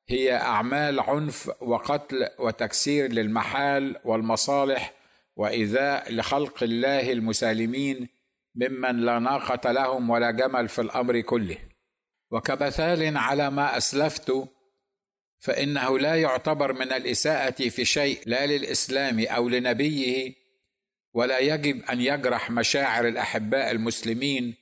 هي 0.09 0.37
أعمال 0.37 1.01
عنف 1.01 1.51
وقتل 1.61 2.29
وتكسير 2.39 3.13
للمحال 3.13 3.97
والمصالح 4.05 4.93
وإيذاء 5.37 6.13
لخلق 6.13 6.63
الله 6.63 7.13
المسالمين 7.13 8.09
ممن 8.55 8.97
لا 8.97 9.19
ناقة 9.19 9.73
لهم 9.73 10.11
ولا 10.11 10.31
جمل 10.31 10.69
في 10.69 10.81
الأمر 10.81 11.21
كله. 11.21 11.59
وكمثال 12.31 13.17
على 13.17 13.51
ما 13.51 13.77
أسلفت 13.77 14.49
فإنه 15.39 15.99
لا 15.99 16.17
يعتبر 16.17 16.73
من 16.73 16.93
الإساءة 16.93 17.69
في 17.69 17.85
شيء 17.85 18.21
لا 18.27 18.47
للإسلام 18.47 19.21
أو 19.21 19.49
لنبيه 19.49 20.35
ولا 21.15 21.39
يجب 21.39 21.85
أن 21.85 22.01
يجرح 22.01 22.51
مشاعر 22.51 23.09
الأحباء 23.09 23.71
المسلمين 23.71 24.55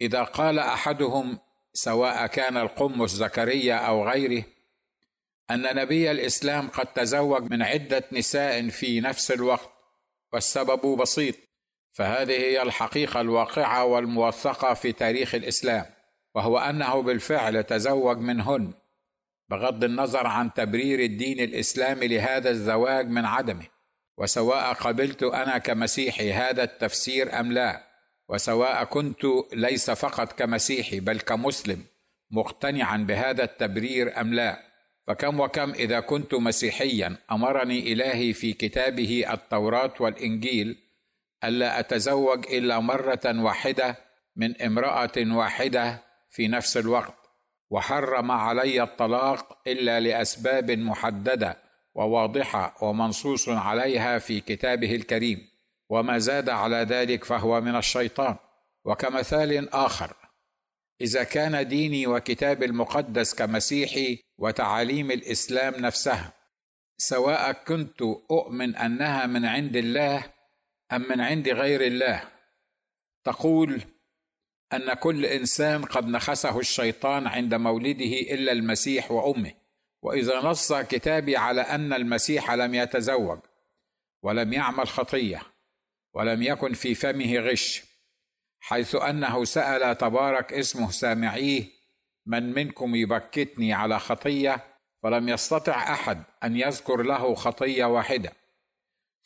إذا 0.00 0.22
قال 0.22 0.58
أحدهم 0.58 1.38
سواء 1.72 2.26
كان 2.26 2.56
القمص 2.56 3.14
زكريا 3.14 3.74
أو 3.74 4.08
غيره 4.08 4.44
أن 5.50 5.76
نبي 5.76 6.10
الإسلام 6.10 6.68
قد 6.68 6.86
تزوج 6.86 7.50
من 7.50 7.62
عدة 7.62 8.04
نساء 8.12 8.68
في 8.68 9.00
نفس 9.00 9.30
الوقت 9.30 9.70
والسبب 10.32 10.98
بسيط. 10.98 11.34
فهذه 11.96 12.32
هي 12.32 12.62
الحقيقة 12.62 13.20
الواقعة 13.20 13.84
والموثقة 13.84 14.74
في 14.74 14.92
تاريخ 14.92 15.34
الإسلام 15.34 15.84
وهو 16.34 16.58
أنه 16.58 17.02
بالفعل 17.02 17.64
تزوج 17.64 18.18
منهن 18.18 18.72
بغض 19.50 19.84
النظر 19.84 20.26
عن 20.26 20.52
تبرير 20.52 21.00
الدين 21.00 21.40
الاسلامي 21.40 22.08
لهذا 22.08 22.50
الزواج 22.50 23.08
من 23.08 23.24
عدمه 23.24 23.66
وسواء 24.18 24.72
قبلت 24.72 25.22
أنا 25.22 25.58
كمسيحي 25.58 26.32
هذا 26.32 26.62
التفسير 26.62 27.40
أم 27.40 27.52
لا 27.52 27.82
وسواء 28.28 28.84
كنت 28.84 29.26
ليس 29.52 29.90
فقط 29.90 30.32
كمسيحي 30.32 31.00
بل 31.00 31.20
كمسلم 31.20 31.84
مقتنعا 32.30 32.96
بهذا 32.96 33.44
التبرير 33.44 34.20
أم 34.20 34.34
لا 34.34 34.62
فكم 35.06 35.40
وكم 35.40 35.70
إذا 35.70 36.00
كنت 36.00 36.34
مسيحيا 36.34 37.16
أمرني 37.32 37.92
إلهي 37.92 38.32
في 38.32 38.52
كتابه 38.52 39.24
التوراة 39.32 39.94
والإنجيل 40.00 40.85
ألا 41.44 41.80
أتزوج 41.80 42.46
إلا 42.46 42.80
مرة 42.80 43.42
واحدة 43.42 43.96
من 44.36 44.62
امرأة 44.62 45.12
واحدة 45.18 46.02
في 46.30 46.48
نفس 46.48 46.76
الوقت 46.76 47.14
وحرم 47.70 48.30
علي 48.30 48.82
الطلاق 48.82 49.58
إلا 49.66 50.00
لأسباب 50.00 50.70
محددة 50.70 51.56
وواضحة 51.94 52.76
ومنصوص 52.82 53.48
عليها 53.48 54.18
في 54.18 54.40
كتابه 54.40 54.94
الكريم 54.94 55.38
وما 55.88 56.18
زاد 56.18 56.48
على 56.48 56.76
ذلك 56.76 57.24
فهو 57.24 57.60
من 57.60 57.76
الشيطان 57.76 58.36
وكمثال 58.84 59.74
آخر 59.74 60.16
إذا 61.00 61.24
كان 61.24 61.68
ديني 61.68 62.06
وكتاب 62.06 62.62
المقدس 62.62 63.34
كمسيحي 63.34 64.18
وتعاليم 64.38 65.10
الإسلام 65.10 65.74
نفسها 65.74 66.32
سواء 66.96 67.52
كنت 67.52 68.02
أؤمن 68.30 68.76
أنها 68.76 69.26
من 69.26 69.44
عند 69.44 69.76
الله 69.76 70.24
أم 70.92 71.08
من 71.08 71.20
عند 71.20 71.48
غير 71.48 71.80
الله؟ 71.80 72.22
تقول 73.24 73.80
أن 74.72 74.94
كل 74.94 75.26
إنسان 75.26 75.84
قد 75.84 76.08
نخسه 76.08 76.58
الشيطان 76.58 77.26
عند 77.26 77.54
مولده 77.54 78.20
إلا 78.34 78.52
المسيح 78.52 79.10
وأمه 79.10 79.52
وإذا 80.02 80.40
نص 80.40 80.72
كتابي 80.72 81.36
على 81.36 81.60
أن 81.60 81.92
المسيح 81.92 82.50
لم 82.50 82.74
يتزوج 82.74 83.38
ولم 84.22 84.52
يعمل 84.52 84.88
خطية 84.88 85.42
ولم 86.14 86.42
يكن 86.42 86.72
في 86.72 86.94
فمه 86.94 87.36
غش 87.38 87.82
حيث 88.60 88.94
أنه 88.94 89.44
سأل 89.44 89.98
تبارك 89.98 90.52
اسمه 90.52 90.90
سامعيه 90.90 91.64
من 92.26 92.52
منكم 92.52 92.94
يبكتني 92.94 93.72
على 93.72 93.98
خطية؟ 93.98 94.64
فلم 95.02 95.28
يستطع 95.28 95.92
أحد 95.92 96.22
أن 96.44 96.56
يذكر 96.56 97.02
له 97.02 97.34
خطية 97.34 97.84
واحدة. 97.84 98.32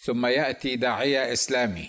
ثم 0.02 0.26
يأتي 0.26 0.76
داعية 0.76 1.32
إسلامي. 1.32 1.88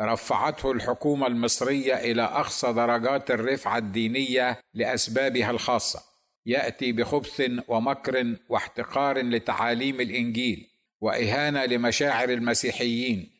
رفعته 0.00 0.72
الحكومة 0.72 1.26
المصرية 1.26 1.94
إلى 1.94 2.22
أقصى 2.22 2.72
درجات 2.72 3.30
الرفعة 3.30 3.78
الدينية 3.78 4.60
لأسبابها 4.74 5.50
الخاصة. 5.50 6.02
يأتي 6.46 6.92
بخبث 6.92 7.50
ومكر 7.68 8.36
واحتقار 8.48 9.18
لتعاليم 9.18 10.00
الإنجيل 10.00 10.66
وإهانة 11.00 11.64
لمشاعر 11.64 12.28
المسيحيين 12.28 13.30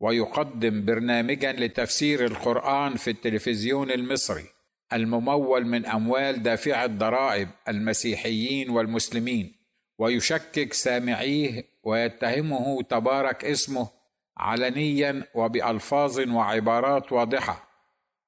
ويقدم 0.00 0.84
برنامجا 0.84 1.52
لتفسير 1.52 2.24
القرآن 2.24 2.96
في 2.96 3.10
التلفزيون 3.10 3.90
المصري 3.90 4.44
الممول 4.92 5.66
من 5.66 5.86
أموال 5.86 6.42
دافع 6.42 6.84
الضرائب 6.84 7.48
المسيحيين 7.68 8.70
والمسلمين. 8.70 9.55
ويشكك 9.98 10.72
سامعيه 10.72 11.64
ويتهمه 11.82 12.82
تبارك 12.82 13.44
اسمه 13.44 13.88
علنيا 14.36 15.24
وبألفاظ 15.34 16.20
وعبارات 16.20 17.12
واضحة. 17.12 17.68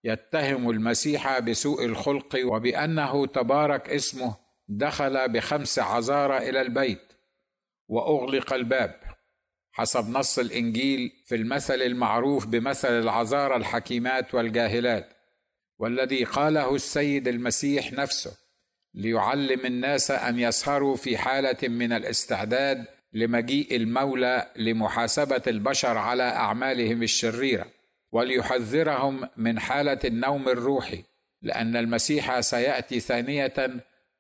يتهم 0.04 0.70
المسيح 0.70 1.38
بسوء 1.38 1.85
الخلق 1.85 2.40
وبأنه 2.44 3.26
تبارك 3.26 3.90
اسمه 3.90 4.37
دخل 4.68 5.28
بخمس 5.28 5.78
عذارى 5.78 6.48
إلى 6.48 6.61
البيت 6.61 7.02
وأغلق 7.88 8.52
الباب. 8.52 9.00
حسب 9.72 10.09
نص 10.09 10.38
الإنجيل 10.38 11.12
في 11.26 11.35
المثل 11.35 11.83
المعروف 11.83 12.46
بمثل 12.46 12.88
العذارى 12.88 13.57
الحكيمات 13.57 14.35
والجاهلات 14.35 15.09
والذي 15.78 16.24
قاله 16.24 16.74
السيد 16.74 17.28
المسيح 17.28 17.92
نفسه 17.92 18.48
ليعلم 18.94 19.66
الناس 19.66 20.11
أن 20.11 20.38
يسهروا 20.38 20.96
في 20.96 21.18
حالة 21.18 21.68
من 21.68 21.92
الاستعداد 21.92 22.85
لمجيء 23.12 23.77
المولى 23.77 24.46
لمحاسبة 24.57 25.42
البشر 25.46 25.98
على 25.98 26.22
أعمالهم 26.22 27.03
الشريرة 27.03 27.66
وليحذرهم 28.12 29.29
من 29.37 29.61
حالة 29.61 29.98
النوم 30.05 30.48
الروحي 30.48 31.05
لأن 31.42 31.77
المسيح 31.77 32.40
سيأتي 32.40 33.01
ثانية 33.01 33.55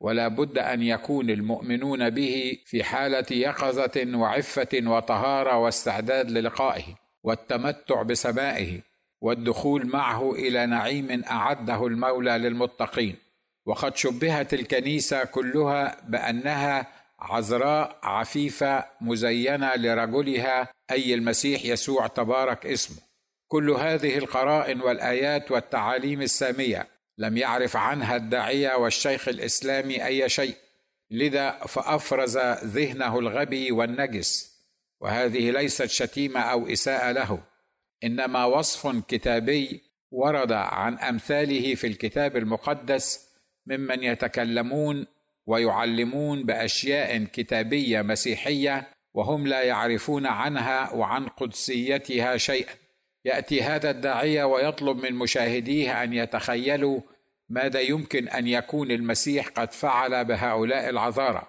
ولا 0.00 0.28
بد 0.28 0.58
أن 0.58 0.82
يكون 0.82 1.30
المؤمنون 1.30 2.10
به 2.10 2.58
في 2.66 2.84
حالة 2.84 3.26
يقظة 3.30 4.16
وعفة 4.18 4.82
وطهارة 4.86 5.56
واستعداد 5.56 6.30
للقائه 6.30 6.84
والتمتع 7.22 8.02
بسمائه 8.02 8.80
والدخول 9.20 9.86
معه 9.86 10.32
إلى 10.32 10.66
نعيم 10.66 11.24
أعده 11.30 11.86
المولى 11.86 12.30
للمتقين. 12.30 13.16
وقد 13.68 13.96
شبهت 13.96 14.54
الكنيسة 14.54 15.24
كلها 15.24 16.00
بأنها 16.08 16.86
عذراء 17.18 17.98
عفيفة 18.02 18.84
مزينة 19.00 19.74
لرجلها 19.74 20.68
أي 20.90 21.14
المسيح 21.14 21.64
يسوع 21.64 22.06
تبارك 22.06 22.66
اسمه. 22.66 22.96
كل 23.48 23.70
هذه 23.70 24.18
القرائن 24.18 24.80
والآيات 24.80 25.50
والتعاليم 25.50 26.22
السامية 26.22 26.86
لم 27.18 27.36
يعرف 27.36 27.76
عنها 27.76 28.16
الداعية 28.16 28.74
والشيخ 28.76 29.28
الإسلامي 29.28 30.06
أي 30.06 30.28
شيء. 30.28 30.56
لذا 31.10 31.50
فأفرز 31.50 32.38
ذهنه 32.64 33.18
الغبي 33.18 33.72
والنجس 33.72 34.58
وهذه 35.00 35.50
ليست 35.50 35.86
شتيمة 35.86 36.40
أو 36.40 36.66
إساءة 36.66 37.12
له. 37.12 37.42
إنما 38.04 38.44
وصف 38.44 39.04
كتابي 39.08 39.82
ورد 40.10 40.52
عن 40.52 40.98
أمثاله 40.98 41.74
في 41.74 41.86
الكتاب 41.86 42.36
المقدس 42.36 43.27
ممن 43.68 44.02
يتكلمون 44.02 45.06
ويعلمون 45.46 46.42
بأشياء 46.42 47.24
كتابية 47.24 48.02
مسيحية 48.02 48.88
وهم 49.14 49.46
لا 49.46 49.62
يعرفون 49.62 50.26
عنها 50.26 50.92
وعن 50.92 51.26
قدسيتها 51.28 52.36
شيئا. 52.36 52.74
يأتي 53.24 53.62
هذا 53.62 53.90
الداعيه 53.90 54.44
ويطلب 54.44 54.96
من 54.96 55.14
مشاهديه 55.14 56.02
أن 56.02 56.12
يتخيلوا 56.12 57.00
ماذا 57.48 57.80
يمكن 57.80 58.28
أن 58.28 58.46
يكون 58.46 58.90
المسيح 58.90 59.48
قد 59.48 59.72
فعل 59.72 60.24
بهؤلاء 60.24 60.88
العذارى. 60.88 61.42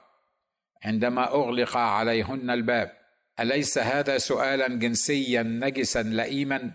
عندما 0.84 1.28
أغلق 1.28 1.78
عليهن 1.78 2.50
الباب 2.50 2.92
أليس 3.40 3.78
هذا 3.78 4.18
سؤالا 4.18 4.68
جنسيا 4.68 5.44
نجسا 5.44 6.04
لئيما؟ 6.04 6.72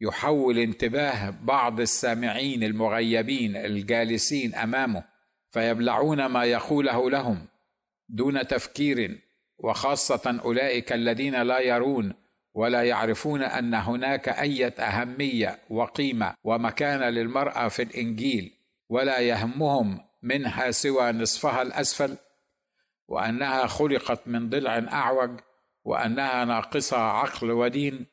يحول 0.00 0.58
انتباه 0.58 1.30
بعض 1.42 1.80
السامعين 1.80 2.62
المغيبين 2.64 3.56
الجالسين 3.56 4.54
أمامه 4.54 5.04
فيبلعون 5.50 6.26
ما 6.26 6.44
يقوله 6.44 7.10
لهم 7.10 7.46
دون 8.08 8.46
تفكير 8.46 9.18
وخاصة 9.58 10.40
أولئك 10.44 10.92
الذين 10.92 11.42
لا 11.42 11.58
يرون 11.58 12.14
ولا 12.54 12.82
يعرفون 12.82 13.42
أن 13.42 13.74
هناك 13.74 14.28
إيه 14.28 14.68
أهمية 14.68 15.58
وقيمة 15.70 16.34
ومكانه 16.44 17.08
للمرأة 17.08 17.68
في 17.68 17.82
الإنجيل 17.82 18.52
ولا 18.88 19.18
يهمهم 19.18 20.00
منها 20.22 20.70
سوى 20.70 21.12
نصفها 21.12 21.62
الأسفل 21.62 22.16
وأنها 23.08 23.66
خلقت 23.66 24.28
من 24.28 24.48
ضلع 24.48 24.78
أعوج 24.78 25.40
وأنها 25.84 26.44
ناقصة 26.44 26.96
عقل 26.96 27.50
ودين 27.50 28.06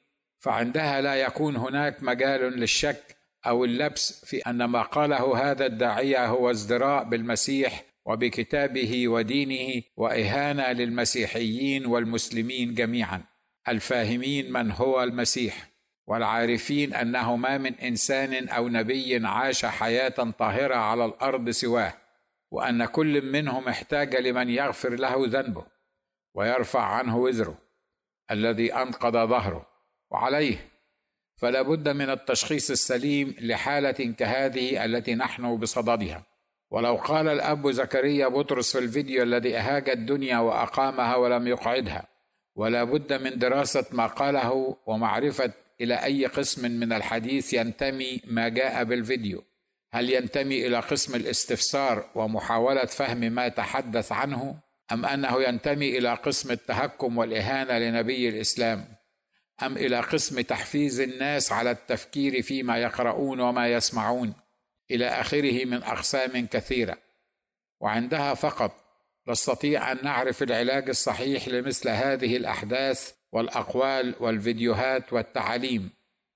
فعندها 0.44 1.02
لا 1.02 1.16
يكون 1.16 1.56
هناك 1.56 2.04
مجال 2.04 2.42
للشك 2.42 3.18
أو 3.46 3.66
اللبس 3.66 4.26
في 4.26 4.38
أن 4.38 4.64
ما 4.64 4.82
قاله 4.82 5.52
هذا 5.52 5.66
الداعيه 5.66 6.26
هو 6.26 6.52
ازدراء 6.52 7.04
بالمسيح 7.04 7.84
وبكتابه 8.06 9.08
ودينه 9.08 9.84
وإهانة 9.98 10.72
للمسيحيين 10.72 11.86
والمسلمين 11.86 12.74
جميعا. 12.74 13.22
الفاهمين 13.68 14.52
من 14.52 14.72
هو 14.72 15.04
المسيح 15.04 15.70
والعارفين 16.08 16.94
أنه 16.94 17.36
ما 17.36 17.58
من 17.58 17.76
إنسان 17.76 18.50
أو 18.50 18.70
نبي 18.70 19.26
عاش 19.28 19.66
حياة 19.66 20.32
طاهرة 20.40 20.76
على 20.76 21.06
الأرض 21.06 21.50
سواه 21.50 21.94
وأن 22.52 22.86
كل 22.86 23.32
منهم 23.32 23.68
احتاج 23.68 24.16
لمن 24.16 24.50
يغفر 24.50 24.90
له 24.96 25.16
ذنبه 25.18 25.66
ويرفع 26.36 26.84
عنه 26.84 27.18
وزره 27.18 27.58
الذي 28.32 28.74
انقض 28.74 29.18
ظهره. 29.30 29.73
وعليه. 30.14 30.70
فلا 31.36 31.62
بد 31.62 31.90
من 31.90 32.10
التشخيص 32.10 32.72
السليم 32.72 33.36
لحالة 33.42 34.14
كهذه 34.18 34.86
التي 34.86 35.16
نحن 35.16 35.58
بصددها. 35.58 36.24
ولو 36.72 36.96
قال 36.96 37.28
الأب 37.28 37.72
زكريا 37.72 38.28
بطرس 38.28 38.78
في 38.78 38.84
الفيديو 38.84 39.24
الذي 39.24 39.58
أهاج 39.58 39.90
الدنيا 39.90 40.38
وأقامها 40.38 41.16
ولم 41.16 41.48
يقعدها 41.48 42.08
ولا 42.56 42.84
بد 42.84 43.14
من 43.14 43.40
دراسة 43.40 43.86
ما 43.92 44.08
قاله 44.08 44.78
ومعرفة 44.86 45.52
إلى 45.82 46.04
أي 46.04 46.26
قسم 46.26 46.72
من 46.72 46.94
الحديث 46.94 47.54
ينتمي 47.54 48.22
ما 48.28 48.50
جاء 48.50 48.84
بالفيديو. 48.84 49.44
هل 49.94 50.10
ينتمي 50.10 50.68
إلى 50.68 50.80
قسم 50.80 51.16
الاستفسار 51.16 52.06
ومحاولة 52.16 52.86
فهم 52.86 53.18
ما 53.18 53.48
تحدث 53.48 54.12
عنه 54.12 54.56
أم 54.92 55.06
أنه 55.06 55.42
ينتمي 55.42 55.98
إلى 55.98 56.14
قسم 56.14 56.52
التهكم 56.52 57.18
والإهانة 57.18 57.78
لنبي 57.78 58.30
الإسلام؟ 58.30 58.86
أم 59.62 59.78
إلى 59.78 60.00
قسم 60.00 60.42
تحفيز 60.42 61.00
الناس 61.00 61.52
على 61.52 61.72
التفكير 61.72 62.42
فيما 62.42 62.78
يقرؤون 62.78 63.40
وما 63.40 63.68
يسمعون 63.68 64.34
إلى 64.92 65.08
آخره 65.08 65.66
من 65.66 65.84
أقسام 65.84 66.48
كثيرة. 66.48 66.98
وعندها 67.80 68.34
فقط 68.34 68.72
نستطيع 69.28 69.92
أن 69.92 69.98
نعرف 70.04 70.44
العلاج 70.44 70.90
الصحيح 70.90 71.48
لمثل 71.48 71.90
هذه 71.90 72.38
الأحداث 72.38 73.12
والأقوال 73.32 74.16
والفيديوهات 74.20 75.14
والتعاليم 75.14 75.90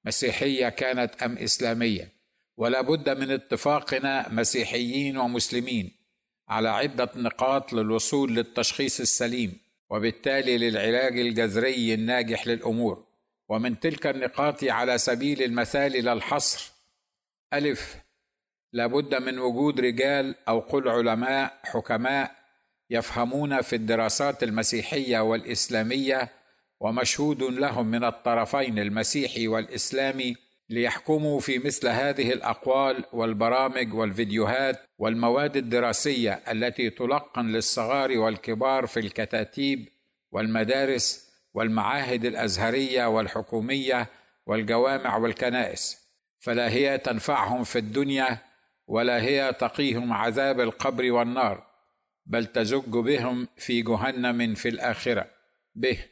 مسيحية 0.06 0.70
كانت 0.70 1.24
أم 1.24 1.38
إسلامية. 1.38 2.12
ولا 2.58 2.82
بد 2.82 3.10
من 3.10 3.32
اتفاقنا 3.32 4.30
مسيحيين 4.30 5.18
ومسلمين 5.18 5.92
على 6.50 6.70
عدة 6.70 7.10
نقاط 7.16 7.74
للوصول 7.74 8.36
للتشخيص 8.36 9.00
السليم 9.00 9.60
وبالتالي 9.90 10.58
للعلاج 10.58 11.20
الجذري 11.20 11.94
الناجح 11.94 12.48
للأمور. 12.48 13.07
ومن 13.50 13.80
تلك 13.80 14.08
النقاط 14.08 14.64
على 14.64 14.98
سبيل 14.98 15.44
المثال 15.44 15.92
لا 15.92 16.14
الحصر. 16.14 16.72
ألف 17.54 17.96
لابد 18.74 19.16
من 19.16 19.40
وجود 19.40 19.80
رجال 19.80 20.36
أو 20.48 20.60
قل 20.60 20.90
علماء 20.90 21.60
حكماء 21.64 22.36
يفهمون 22.90 23.62
في 23.62 23.76
الدراسات 23.76 24.44
المسيحية 24.44 25.20
والإسلامية 25.20 26.30
ومشهود 26.80 27.44
لهم 27.44 27.88
من 27.88 28.04
الطرفين 28.04 28.80
المسيحي 28.80 29.48
والإسلامي 29.48 30.36
ليحكموا 30.70 31.40
في 31.40 31.60
مثل 31.60 31.88
هذه 31.88 32.34
الأقوال 32.34 33.06
والبرامج 33.14 33.94
والفيديوهات 33.94 34.80
والمواد 34.98 35.58
الدراسية 35.58 36.34
التي 36.52 36.90
تلقن 36.90 37.46
للصغار 37.48 38.18
والكبار 38.18 38.88
في 38.88 39.00
الكتاتيب 39.00 39.90
والمدارس 40.32 41.27
والمعاهد 41.58 42.26
الأزهرية 42.26 43.06
والحكومية 43.06 44.08
والجوامع 44.46 45.18
والكنائس 45.18 45.98
فلا 46.40 46.70
هي 46.70 46.98
تنفعهم 46.98 47.64
في 47.64 47.80
الدنيا 47.80 48.38
ولا 48.88 49.22
هي 49.22 49.54
تقيهم 49.60 50.14
عذاب 50.14 50.60
القبر 50.60 51.12
والنار 51.12 51.64
بل 52.26 52.46
تزج 52.46 52.90
بهم 52.90 53.48
في 53.58 53.82
جهنم 53.82 54.54
في 54.56 54.70
الآخرة. 54.70 55.28
به. 55.76 56.06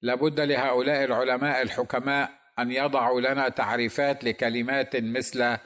لابد 0.00 0.40
لهؤلاء 0.40 1.04
العلماء 1.04 1.62
الحكماء 1.62 2.30
أن 2.58 2.72
يضعوا 2.72 3.20
لنا 3.20 3.48
تعريفات 3.48 4.24
لكلمات 4.24 4.96
مثل 4.96 5.58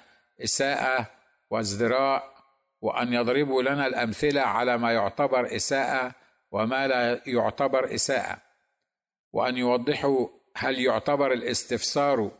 إساءة 0.44 1.10
وازدراء 1.50 2.34
وأن 2.80 3.12
يضربوا 3.12 3.62
لنا 3.62 3.86
الأمثلة 3.86 4.40
على 4.40 4.78
ما 4.78 4.92
يعتبر 4.92 5.56
إساءة 5.56 6.12
وما 6.50 6.86
لا 6.88 7.20
يعتبر 7.26 7.94
إساءة. 7.94 8.45
وأن 9.36 9.56
يوضحوا 9.56 10.28
هل 10.54 10.80
يعتبر 10.80 11.32
الاستفسار 11.32 12.30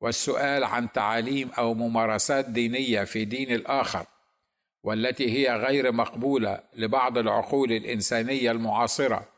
والسؤال 0.00 0.64
عن 0.64 0.92
تعاليم 0.92 1.50
أو 1.58 1.74
ممارسات 1.74 2.44
دينية 2.44 3.04
في 3.04 3.24
دين 3.24 3.54
الآخر 3.54 4.06
والتي 4.82 5.38
هي 5.38 5.56
غير 5.56 5.92
مقبولة 5.92 6.60
لبعض 6.74 7.18
العقول 7.18 7.72
الإنسانية 7.72 8.50
المعاصرة 8.50 9.28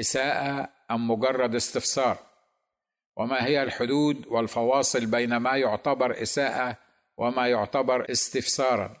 إساءة 0.00 0.68
أم 0.90 1.10
مجرد 1.10 1.54
استفسار؟ 1.54 2.18
وما 3.16 3.46
هي 3.46 3.62
الحدود 3.62 4.26
والفواصل 4.26 5.06
بين 5.06 5.36
ما 5.36 5.56
يعتبر 5.56 6.22
إساءة 6.22 6.76
وما 7.16 7.48
يعتبر 7.48 8.10
استفسارا؟ 8.10 8.96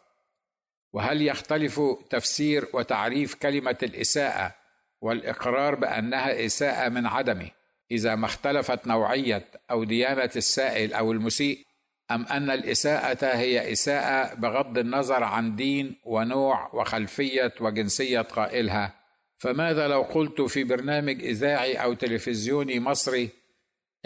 وهل 0.92 1.22
يختلف 1.22 1.80
تفسير 2.10 2.68
وتعريف 2.72 3.34
كلمة 3.34 3.78
الإساءة 3.82 4.59
والإقرار 5.00 5.74
بأنها 5.74 6.46
إساءة 6.46 6.88
من 6.88 7.06
عدمه 7.06 7.50
إذا 7.90 8.14
ما 8.14 8.26
اختلفت 8.26 8.86
نوعية 8.86 9.44
أو 9.70 9.84
ديانة 9.84 10.30
السائل 10.36 10.94
أو 10.94 11.12
المسيء 11.12 11.66
أم 12.10 12.26
أن 12.26 12.50
الإساءة 12.50 13.26
هي 13.26 13.72
إساءة 13.72 14.34
بغض 14.34 14.78
النظر 14.78 15.24
عن 15.24 15.56
دين 15.56 15.96
ونوع 16.04 16.74
وخلفية 16.74 17.54
وجنسية 17.60 18.20
قائلها. 18.20 18.94
فماذا 19.38 19.88
لو 19.88 20.02
قلت 20.02 20.40
في 20.40 20.64
برنامج 20.64 21.24
إذاعي 21.24 21.74
أو 21.74 21.94
تلفزيوني 21.94 22.80
مصري 22.80 23.28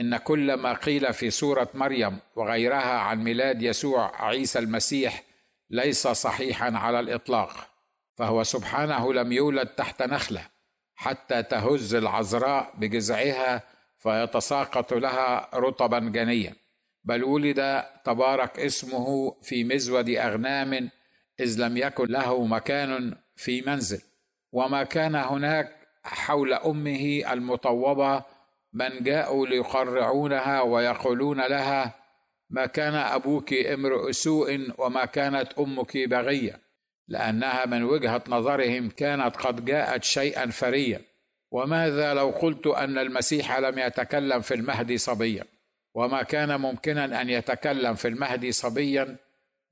إن 0.01 0.17
كل 0.17 0.55
ما 0.55 0.73
قيل 0.73 1.13
في 1.13 1.31
سورة 1.31 1.69
مريم 1.75 2.19
وغيرها 2.37 2.99
عن 2.99 3.25
ميلاد 3.25 3.63
يسوع 3.63 4.27
عيسى 4.27 4.59
المسيح 4.59 5.23
ليس 5.71 6.09
صحيحا 6.09 6.71
على 6.77 7.01
الإطلاق 7.01 7.69
فهو 8.17 8.43
سبحانه 8.43 9.13
لم 9.13 9.33
يولد 9.33 9.67
تحت 9.67 10.03
نخلة. 10.03 10.54
حتى 10.95 11.43
تهز 11.43 11.95
العذراء 11.95 12.75
بجذعها 12.79 13.63
فيتساقط 13.99 14.95
لها 14.95 15.49
رطبا 15.55 15.99
جنيا. 15.99 16.55
بل 17.05 17.25
ولد 17.25 17.83
تبارك 18.05 18.61
اسمه 18.61 19.37
في 19.43 19.65
مزود 19.65 20.09
أغنام 20.09 20.91
إذ 21.41 21.61
لم 21.61 21.77
يكن 21.77 22.07
له 22.07 22.45
مكان 22.47 23.17
في 23.37 23.63
منزل. 23.63 24.03
وما 24.53 24.85
كان 24.85 25.15
هناك 25.15 25.77
حول 26.05 26.53
أمه 26.53 27.33
المطوبة 27.33 28.23
من 28.73 29.03
جاءوا 29.03 29.47
ليقرعونها 29.47 30.61
ويقولون 30.61 31.41
لها 31.41 31.95
ما 32.51 32.67
كان 32.67 32.95
أبوك 32.95 33.53
امرؤ 33.53 34.11
سوء 34.11 34.71
وما 34.79 35.05
كانت 35.05 35.53
أمك 35.59 35.97
بغية. 35.97 36.61
لأنها 37.09 37.67
من 37.67 37.83
وجهة 37.83 38.25
نظرهم 38.29 38.89
كانت 38.89 39.37
قد 39.37 39.65
جاءت 39.65 40.05
شيئا 40.05 40.51
فريا. 40.51 41.01
وماذا 41.51 42.15
لو 42.15 42.31
قلت 42.31 42.67
أن 42.67 42.99
المسيح 42.99 43.59
لم 43.59 43.79
يتكلم 43.79 44.41
في 44.41 44.55
المهدي 44.55 44.99
صبيا؟ 44.99 45.45
وما 45.95 46.23
كان 46.23 46.61
ممكنا 46.61 47.21
أن 47.21 47.31
يتكلم 47.31 47.95
في 47.95 48.09
المهدي 48.09 48.53
صبيا 48.53 49.17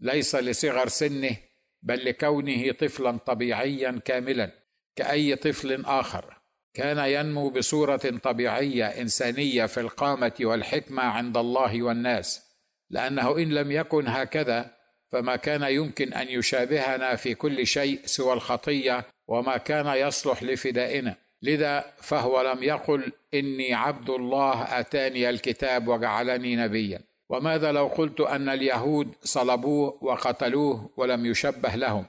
ليس 0.01 0.37
لصغر 0.37 0.89
سنه 0.89 1.37
بل 1.83 2.05
لكونه 2.05 2.73
طفلا 2.73 3.17
طبيعيا 3.17 4.01
كاملا 4.05 4.51
كأي 4.97 5.37
طفل 5.37 5.85
آخر. 5.85 6.43
كان 6.75 6.99
ينمو 6.99 7.51
بصورة 7.51 7.97
طبيعية 8.23 8.87
إنسانية 8.87 9.67
في 9.67 9.81
القامة 9.81 10.33
والحكمة 10.41 11.03
عند 11.03 11.37
الله 11.37 11.83
والناس 11.83 12.43
لأنه 12.91 13.37
إن 13.37 13.49
لم 13.55 13.73
يكن 13.73 14.09
هكذا 14.09 14.77
فما 15.13 15.37
كان 15.37 15.63
يمكن 15.63 16.13
أن 16.13 16.29
يشابهنا 16.29 17.17
في 17.17 17.35
كل 17.35 17.67
شيء 17.67 18.01
سوى 18.05 18.33
الخطية 18.33 19.05
وما 19.29 19.57
كان 19.57 19.87
يصلح 19.87 20.43
لفدائنا. 20.43 21.15
لذا 21.43 21.85
فهو 22.01 22.43
لم 22.53 22.63
يقل 22.63 23.13
إني 23.35 23.75
عبد 23.75 24.11
الله 24.11 24.63
أتاني 24.63 25.31
الكتاب 25.31 25.89
وجعلني 25.89 26.57
نبيا. 26.57 27.01
وماذا 27.31 27.73
لو 27.73 27.87
قلت 27.87 28.21
أن 28.21 28.49
اليهود 28.49 29.15
صلبوه 29.23 29.99
وقتلوه 30.01 30.91
ولم 30.97 31.27
يشبه 31.27 31.75
لهم؟ 31.75 32.07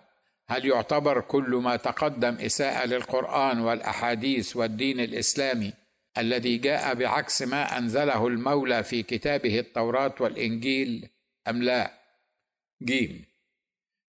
هل 0.49 0.65
يعتبر 0.65 1.21
كل 1.21 1.59
ما 1.63 1.75
تقدم 1.75 2.35
إساءة 2.35 2.85
للقرآن 2.85 3.59
والأحاديث 3.59 4.55
والدين 4.55 4.99
الإسلامي 4.99 5.73
الذي 6.17 6.57
جاء 6.57 6.93
بعكس 6.93 7.41
ما 7.41 7.77
أنزله 7.77 8.27
المولى 8.27 8.83
في 8.83 9.03
كتابه 9.03 9.59
التوراة 9.59 10.15
والإنجيل 10.19 11.09
أم 11.47 11.63
لا؟ 11.63 12.02
جيم. 12.81 13.25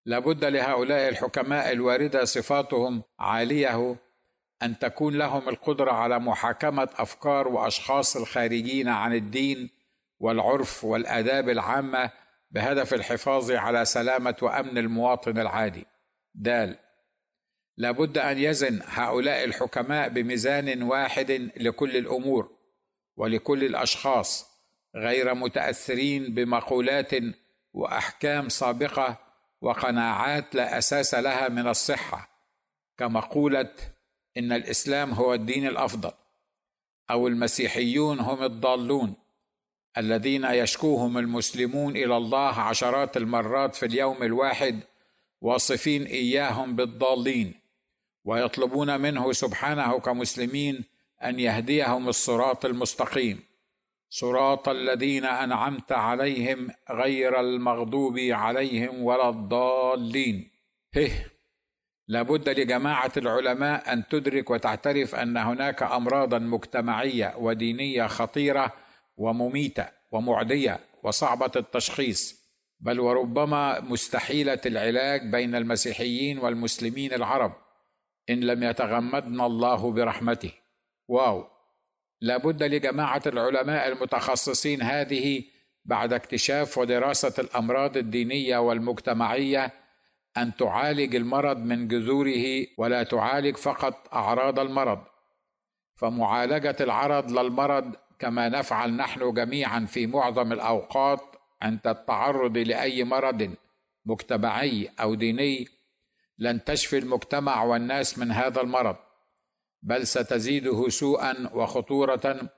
لابد 0.07 0.45
لهؤلاء 0.45 1.09
الحكماء 1.09 1.73
الواردة 1.73 2.25
صفاتهم 2.25 3.03
عالية 3.19 3.97
أن 4.63 4.79
تكون 4.79 5.19
لهم 5.19 5.49
القدرة 5.49 5.93
على 5.93 6.19
محاكمة 6.19 6.89
أفكار 6.97 7.49
وأشخاص 7.49 8.17
الخارجين 8.17 8.89
عن 8.89 9.15
الدين 9.15 9.71
والعرف 10.19 10.85
والآداب 10.85 11.49
العامة 11.49 12.11
بهدف 12.51 12.95
الحفاظ 12.95 13.51
على 13.53 13.85
سلامة 13.85 14.37
وأمن 14.43 14.79
المواطن 14.79 15.39
العادي. 15.39 15.87
دال. 16.35 16.79
لابد 17.77 18.19
أن 18.19 18.39
يزن 18.39 18.81
هؤلاء 18.85 19.45
الحكماء 19.45 20.09
بميزان 20.09 20.83
واحد 20.83 21.51
لكل 21.57 21.97
الأمور 21.97 22.51
ولكل 23.17 23.65
الأشخاص 23.65 24.47
غير 24.97 25.35
متأثرين 25.35 26.35
بمقولات 26.35 27.11
وأحكام 27.75 28.49
سابقة 28.49 29.17
وقناعات 29.61 30.55
لا 30.55 30.79
أساس 30.79 31.15
لها 31.15 31.49
من 31.49 31.69
الصحة 31.69 32.29
كمقوله 32.99 33.71
إن 34.37 34.53
الإسلام 34.53 35.13
هو 35.13 35.35
الدين 35.35 35.67
الأفضل 35.67 36.13
أو 37.11 37.27
المسيحيون 37.29 38.21
هم 38.21 38.43
الضالون 38.43 39.15
الذين 39.99 40.45
يشكوهم 40.45 41.19
المسلمون 41.19 41.97
إلى 41.97 42.17
الله 42.17 42.61
عشرات 42.61 43.17
المرات 43.17 43.75
في 43.75 43.87
اليوم 43.87 44.23
الواحد 44.23 44.81
واصفين 45.41 46.05
إياهم 46.05 46.77
بالضالين 46.77 47.55
ويطلبون 48.25 49.01
منه 49.01 49.33
سبحانه 49.33 50.01
كمسلمين 50.01 50.85
أن 51.25 51.41
يهديهم 51.41 52.09
الصراط 52.09 52.65
المستقيم. 52.65 53.41
صراط 54.17 54.69
الذين 54.69 55.25
أنعمت 55.25 55.93
عليهم 55.93 56.71
غير 56.91 57.41
المغضوب 57.41 58.19
عليهم 58.19 59.03
ولا 59.03 59.29
الضالين. 59.29 60.51
هه 60.97 61.11
لابد 62.09 62.49
لجماعة 62.49 63.13
العلماء 63.17 63.93
أن 63.93 64.09
تدرك 64.09 64.51
وتعترف 64.51 65.15
أن 65.15 65.37
هناك 65.37 65.83
امراضا 65.83 66.39
مجتمعية 66.39 67.35
ودينية 67.39 68.07
خطيرة 68.07 68.73
ومميتة 69.17 69.87
ومعدية 70.13 70.81
وصعبة 71.03 71.51
التشخيص 71.57 72.45
بل 72.81 73.01
وربما 73.01 73.81
مستحيلة 73.81 74.61
العلاج 74.67 75.31
بين 75.31 75.55
المسيحيين 75.55 76.39
والمسلمين 76.39 77.13
العرب. 77.13 77.53
إن 78.31 78.41
لم 78.41 78.63
يتغمدنا 78.63 79.47
الله 79.47 79.93
برحمته. 79.93 80.53
واو. 81.09 81.54
لابد 82.25 82.63
لجماعة 82.63 83.23
العلماء 83.27 83.89
المتخصصين 83.89 84.83
هذه 84.83 85.45
بعد 85.85 86.13
اكتشاف 86.13 86.79
ودراسة 86.79 87.35
الأمراض 87.39 87.97
الدينية 87.97 88.59
والمجتمعية 88.59 89.73
أن 90.37 90.57
تعالج 90.57 91.17
المرض 91.17 91.59
من 91.59 91.89
جذوره 91.89 92.67
ولا 92.79 93.03
تعالج 93.03 93.57
فقط 93.57 94.15
أعراض 94.15 94.59
المرض. 94.59 94.99
فمعالجة 95.97 96.77
العرض 96.81 97.31
للمرض 97.39 97.95
كما 98.19 98.49
نفعل 98.49 98.97
نحن 98.97 99.35
جميعا 99.35 99.87
في 99.87 100.07
معظم 100.07 100.53
الأوقات 100.53 101.37
عند 101.63 101.87
التعرض 101.87 102.59
لأي 102.59 103.05
مرض 103.05 103.55
مجتمعي 104.07 104.91
أو 105.01 105.15
ديني 105.15 105.69
لن 106.39 106.65
تشفي 106.65 106.99
المجتمع 106.99 107.63
والناس 107.63 108.19
من 108.19 108.33
هذا 108.33 108.61
المرض. 108.61 108.97
بل 109.85 110.07
ستزيده 110.07 110.89
سوءا 110.89 111.51
وخطوره 111.55 112.51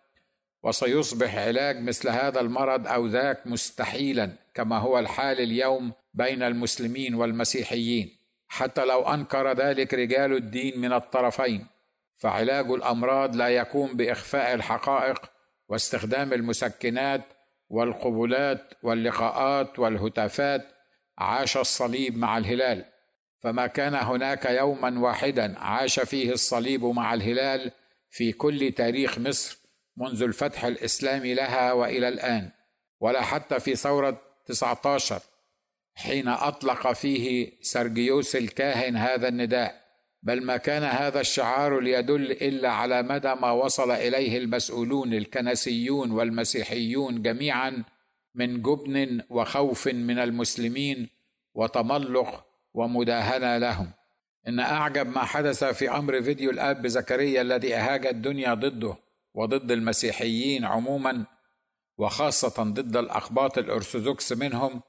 وسيصبح 0.63 1.39
علاج 1.39 1.83
مثل 1.83 2.09
هذا 2.09 2.41
المرض 2.41 2.87
أو 2.87 3.07
ذاك 3.07 3.47
مستحيلا 3.47 4.33
كما 4.55 4.79
هو 4.79 4.99
الحال 4.99 5.41
اليوم 5.41 5.93
بين 6.15 6.43
المسلمين 6.43 7.15
والمسيحيين. 7.15 8.17
حتى 8.49 8.85
لو 8.85 9.03
أنكر 9.03 9.53
ذلك 9.53 9.95
رجال 9.95 10.33
الدين 10.33 10.81
من 10.81 10.93
الطرفين 10.93 11.67
فعلاج 12.17 12.71
الأمراض 12.71 13.37
لا 13.37 13.49
يكون 13.49 13.97
بإخفاء 13.97 14.55
الحقائق 14.55 15.31
واستخدام 15.69 16.33
المسكنات 16.33 17.23
والقبلات 17.69 18.75
واللقاءات 18.83 19.79
والهتافات. 19.79 20.67
عاش 21.19 21.57
الصليب 21.57 22.19
مع 22.19 22.39
الهلال. 22.39 22.85
فما 23.47 23.67
كان 23.67 23.95
هناك 23.95 24.45
يوما 24.45 25.01
واحدا 25.01 25.59
عاش 25.59 26.01
فيه 26.01 26.33
الصليب 26.33 26.85
مع 26.85 27.15
الهلال 27.15 27.73
في 28.11 28.33
كل 28.33 28.73
تاريخ 28.73 29.19
مصر 29.19 29.59
منذ 29.97 30.23
الفتح 30.23 30.65
الإسلامي 30.65 31.35
لها 31.35 31.73
وإلى 31.73 32.09
الآن 32.09 32.51
ولا 33.01 33.23
حتى 33.23 33.61
في 33.61 33.77
ثورة 33.77 34.23
19 34.47 35.21
حين 35.95 36.29
أطلق 36.29 36.93
فيه 36.93 37.53
سرجيوس 37.63 38.37
الكاهن 38.37 38.97
هذا 38.97 39.29
النداء. 39.29 39.83
بل 40.23 40.43
ما 40.43 40.57
كان 40.57 40.83
هذا 40.83 41.21
الشعار 41.21 41.81
ليدل 41.81 42.33
إلا 42.33 42.71
على 42.71 43.03
مدى 43.03 43.35
ما 43.35 43.51
وصل 43.51 43.91
إليه 43.91 44.39
المسؤولون 44.39 45.15
الكنسيون 45.15 46.11
والمسيحيون 46.11 47.23
جميعا 47.23 47.85
من 48.35 48.63
جبن 48.63 49.21
وخوف 49.31 49.89
من 49.89 50.19
المسلمين 50.19 51.09
وتملق 51.55 52.46
ومداهنة 52.77 53.59
لهم. 53.59 53.93
إن 54.49 54.61
أعجب 54.61 55.07
ما 55.07 55.25
حدث 55.25 55.65
في 55.65 55.91
أمر 55.91 56.23
فيديو 56.23 56.51
الآب 56.51 56.87
زكريا 56.87 57.43
الذي 57.43 57.75
أهاج 57.75 58.07
الدنيا 58.07 58.55
ضده 58.55 58.97
وضد 59.35 59.73
المسيحيين 59.73 60.65
عموما 60.65 61.27
وخاصة 61.99 62.63
ضد 62.63 62.97
الاقباط 62.97 63.59
الأرثوذكس 63.59 64.33
منهم 64.33 64.83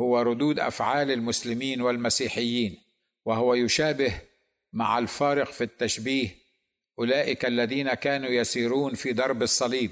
هو 0.00 0.20
ردود 0.20 0.60
أفعال 0.60 1.10
المسلمين 1.10 1.80
والمسيحيين 1.80 2.78
وهو 3.24 3.54
يشابه 3.54 4.14
مع 4.72 4.98
الفارق 4.98 5.52
في 5.52 5.64
التشبيه 5.64 6.28
أولئك 6.98 7.44
الذين 7.44 7.94
كانوا 7.94 8.30
يسيرون 8.30 8.94
في 8.94 9.12
درب 9.12 9.42
الصليب. 9.42 9.90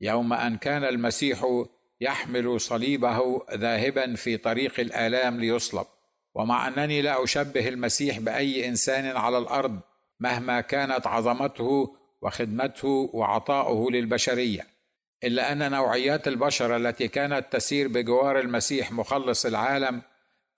يوم 0.00 0.32
أن 0.32 0.56
كان 0.56 0.84
المسيح 0.84 1.66
يحمل 2.00 2.60
صليبه 2.60 3.46
ذاهبا 3.54 4.14
في 4.14 4.36
طريق 4.36 4.80
الآلام 4.80 5.40
ليصلب. 5.40 5.86
ومع 6.34 6.68
أنني 6.68 7.02
لا 7.02 7.24
أشبه 7.24 7.68
المسيح 7.68 8.18
بأي 8.18 8.68
إنسان 8.68 9.16
على 9.16 9.38
الأرض 9.38 9.80
مهما 10.20 10.60
كانت 10.60 11.06
عظمته 11.06 11.96
وخدمته 12.22 13.10
وعطاؤه 13.12 13.90
للبشرية 13.90 14.66
إلا 15.24 15.52
أن 15.52 15.70
نوعيات 15.70 16.28
البشر 16.28 16.76
التي 16.76 17.08
كانت 17.08 17.52
تسير 17.52 17.88
بجوار 17.88 18.40
المسيح 18.40 18.92
مخلص 18.92 19.46
العالم 19.46 20.02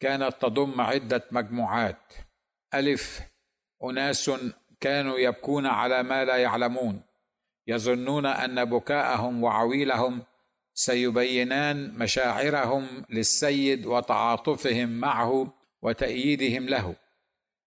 كانت 0.01 0.33
تضم 0.41 0.81
عدة 0.81 1.25
مجموعات. 1.31 2.13
ألف 2.75 3.21
أناس 3.85 4.31
كانوا 4.81 5.19
يبكون 5.19 5.67
على 5.67 6.03
ما 6.03 6.25
لا 6.25 6.37
يعلمون 6.37 7.03
يظنون 7.67 8.27
أن 8.27 8.65
بكاءهم 8.65 9.43
وعويلهم 9.43 10.23
سيبينان 10.75 11.99
مشاعرهم 11.99 12.87
للسيد 13.11 13.87
وتعاطفهم 13.87 14.89
معه 14.89 15.62
وتأييدهم 15.83 16.69
له. 16.69 16.97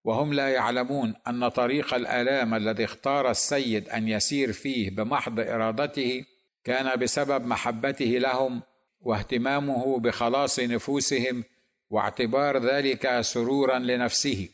وهم 0.04 0.32
لا 0.34 0.48
يعلمون 0.48 1.14
أن 1.28 1.48
طريق 1.48 1.94
الآلام 1.94 2.54
الذي 2.54 2.84
اختار 2.84 3.30
السيد 3.30 3.88
أن 3.88 4.08
يسير 4.08 4.52
فيه 4.52 4.90
بمحض 4.90 5.40
إرادته 5.40 6.24
كان 6.64 7.00
بسبب 7.00 7.46
محبته 7.46 8.04
لهم 8.04 8.62
واهتمامه 9.00 9.98
بخلاص 9.98 10.60
نفوسهم 10.60 11.44
واعتبار 11.90 12.58
ذلك 12.58 13.20
سرورا 13.20 13.78
لنفسه. 13.78 14.48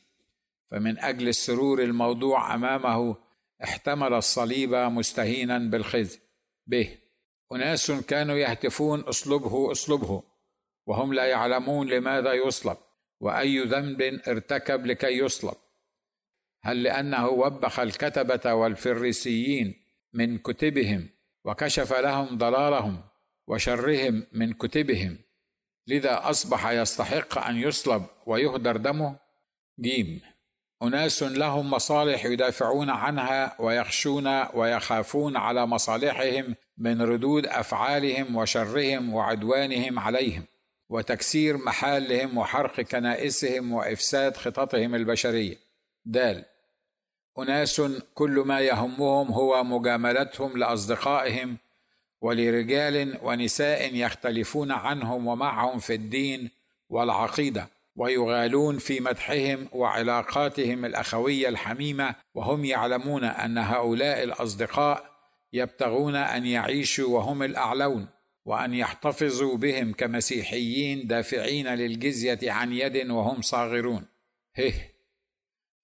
فمن 0.66 0.98
أجل 0.98 1.28
السرور 1.28 1.82
الموضوع 1.82 2.54
أمامه 2.54 3.16
احتمل 3.64 4.14
الصليب 4.14 4.74
مستهينا 4.74 5.58
بالخزي. 5.58 6.18
به. 6.66 6.98
أناس 7.52 7.90
كانوا 7.90 8.36
يهتفون 8.36 9.00
أصلبه 9.00 9.72
أصلبه. 9.72 10.22
وهم 10.86 11.14
لا 11.14 11.24
يعلمون 11.24 11.88
لماذا 11.88 12.32
يصلب. 12.32 12.76
وأي 13.22 13.58
ذنب 13.64 14.02
ارتكب 14.28 14.86
لكي 14.86 15.18
يصلب. 15.18 15.54
هل 16.64 16.82
لأنه 16.82 17.28
وبخ 17.28 17.80
الكتبة 17.80 18.54
والفريسيين 18.54 19.74
من 20.12 20.38
كتبهم 20.38 21.08
وكشف 21.44 21.92
لهم 21.92 22.38
ضلالهم 22.38 23.02
وشرهم 23.46 24.26
من 24.32 24.52
كتبهم 24.52 25.18
لذا 25.86 26.30
أصبح 26.30 26.70
يستحق 26.70 27.38
أن 27.38 27.56
يصلب 27.56 28.06
ويهدر 28.26 28.76
دمه؟ 28.76 29.16
جيم. 29.80 30.20
أناس 30.82 31.22
لهم 31.22 31.70
مصالح 31.70 32.24
يدافعون 32.24 32.90
عنها 32.90 33.60
ويخشون 33.60 34.26
ويخافون 34.54 35.36
على 35.36 35.66
مصالحهم 35.66 36.54
من 36.78 37.02
ردود 37.02 37.46
أفعالهم 37.46 38.36
وشرهم 38.36 39.14
وعدوانهم 39.14 39.98
عليهم. 39.98 40.44
وتكسير 40.92 41.56
محالهم 41.56 42.38
وحرق 42.38 42.80
كنائسهم 42.80 43.72
وإفساد 43.72 44.36
خططهم 44.36 44.94
البشرية. 44.94 45.56
دال 46.04 46.44
أناس 47.38 47.82
كل 48.14 48.42
ما 48.46 48.60
يهمهم 48.60 49.32
هو 49.32 49.64
مجاملتهم 49.64 50.58
لأصدقائهم 50.58 51.56
ولرجال 52.20 53.18
ونساء 53.22 53.94
يختلفون 53.94 54.72
عنهم 54.72 55.26
ومعهم 55.26 55.78
في 55.78 55.94
الدين 55.94 56.50
والعقيدة 56.88 57.68
ويغالون 57.96 58.78
في 58.78 59.00
مدحهم 59.00 59.68
وعلاقاتهم 59.72 60.84
الأخوية 60.84 61.48
الحميمة 61.48 62.14
وهم 62.34 62.64
يعلمون 62.64 63.24
أن 63.24 63.58
هؤلاء 63.58 64.22
الأصدقاء 64.22 65.04
يبتغون 65.52 66.16
أن 66.16 66.46
يعيشوا 66.46 67.18
وهم 67.18 67.42
الأعلون. 67.42 68.08
وأن 68.44 68.74
يحتفظوا 68.74 69.56
بهم 69.56 69.92
كمسيحيين 69.92 71.06
دافعين 71.06 71.68
للجزية 71.68 72.52
عن 72.52 72.72
يد 72.72 73.10
وهم 73.10 73.42
صاغرون. 73.42 74.06
هه. 74.56 74.72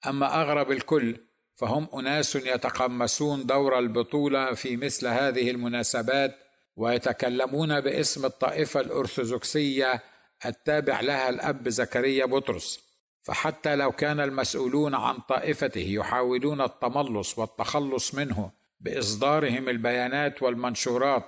أما 0.06 0.42
أغرب 0.42 0.70
الكل 0.70 1.16
فهم 1.56 1.88
أناس 1.94 2.36
يتقمصون 2.36 3.46
دور 3.46 3.78
البطولة 3.78 4.54
في 4.54 4.76
مثل 4.76 5.06
هذه 5.06 5.50
المناسبات 5.50 6.36
ويتكلمون 6.76 7.80
باسم 7.80 8.24
الطائفة 8.24 8.80
الأرثوذكسية 8.80 10.02
التابع 10.46 11.00
لها 11.00 11.28
الأب 11.28 11.68
زكريا 11.68 12.26
بطرس. 12.26 12.88
فحتى 13.22 13.76
لو 13.76 13.92
كان 13.92 14.20
المسؤولون 14.20 14.94
عن 14.94 15.18
طائفته 15.18 15.80
يحاولون 15.80 16.60
التملص 16.60 17.38
والتخلص 17.38 18.14
منه 18.14 18.50
بإصدارهم 18.80 19.68
البيانات 19.68 20.42
والمنشورات 20.42 21.24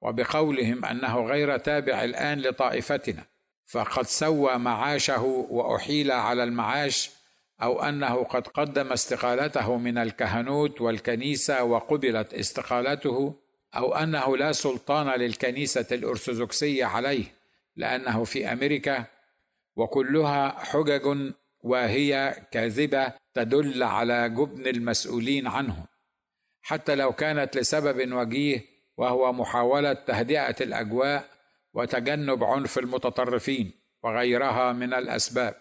وبقولهم 0.00 0.84
أنه 0.84 1.20
غير 1.20 1.56
تابع 1.56 2.04
الآن 2.04 2.40
لطائفتنا 2.40 3.24
فقد 3.66 4.06
سوى 4.06 4.58
معاشه 4.58 5.22
وأحيل 5.50 6.10
على 6.10 6.44
المعاش 6.44 7.10
أو 7.62 7.82
أنه 7.82 8.24
قد 8.24 8.46
قدم 8.46 8.92
استقالته 8.92 9.76
من 9.76 9.98
الكهنوت 9.98 10.80
والكنيسة 10.80 11.64
وقبلت 11.64 12.34
استقالته 12.34 13.34
أو 13.76 13.94
أنه 13.94 14.36
لا 14.36 14.52
سلطان 14.52 15.20
للكنيسة 15.20 15.86
الأرثوذكسية 15.92 16.84
عليه 16.84 17.24
لأنه 17.76 18.24
في 18.24 18.52
أمريكا 18.52 19.04
وكلها 19.76 20.48
حجج 20.48 21.32
وهي 21.60 22.42
كاذبة 22.50 23.12
تدل 23.34 23.82
على 23.82 24.28
جبن 24.28 24.66
المسؤولين 24.66 25.46
عنه. 25.46 25.84
حتى 26.62 26.94
لو 26.94 27.12
كانت 27.12 27.56
لسبب 27.56 28.12
وجيه 28.12 28.64
وهو 29.00 29.32
محاولة 29.32 29.92
تهدئة 29.92 30.56
الأجواء 30.60 31.24
وتجنب 31.74 32.44
عنف 32.44 32.78
المتطرفين 32.78 33.72
وغيرها 34.02 34.72
من 34.72 34.94
الأسباب 34.94 35.54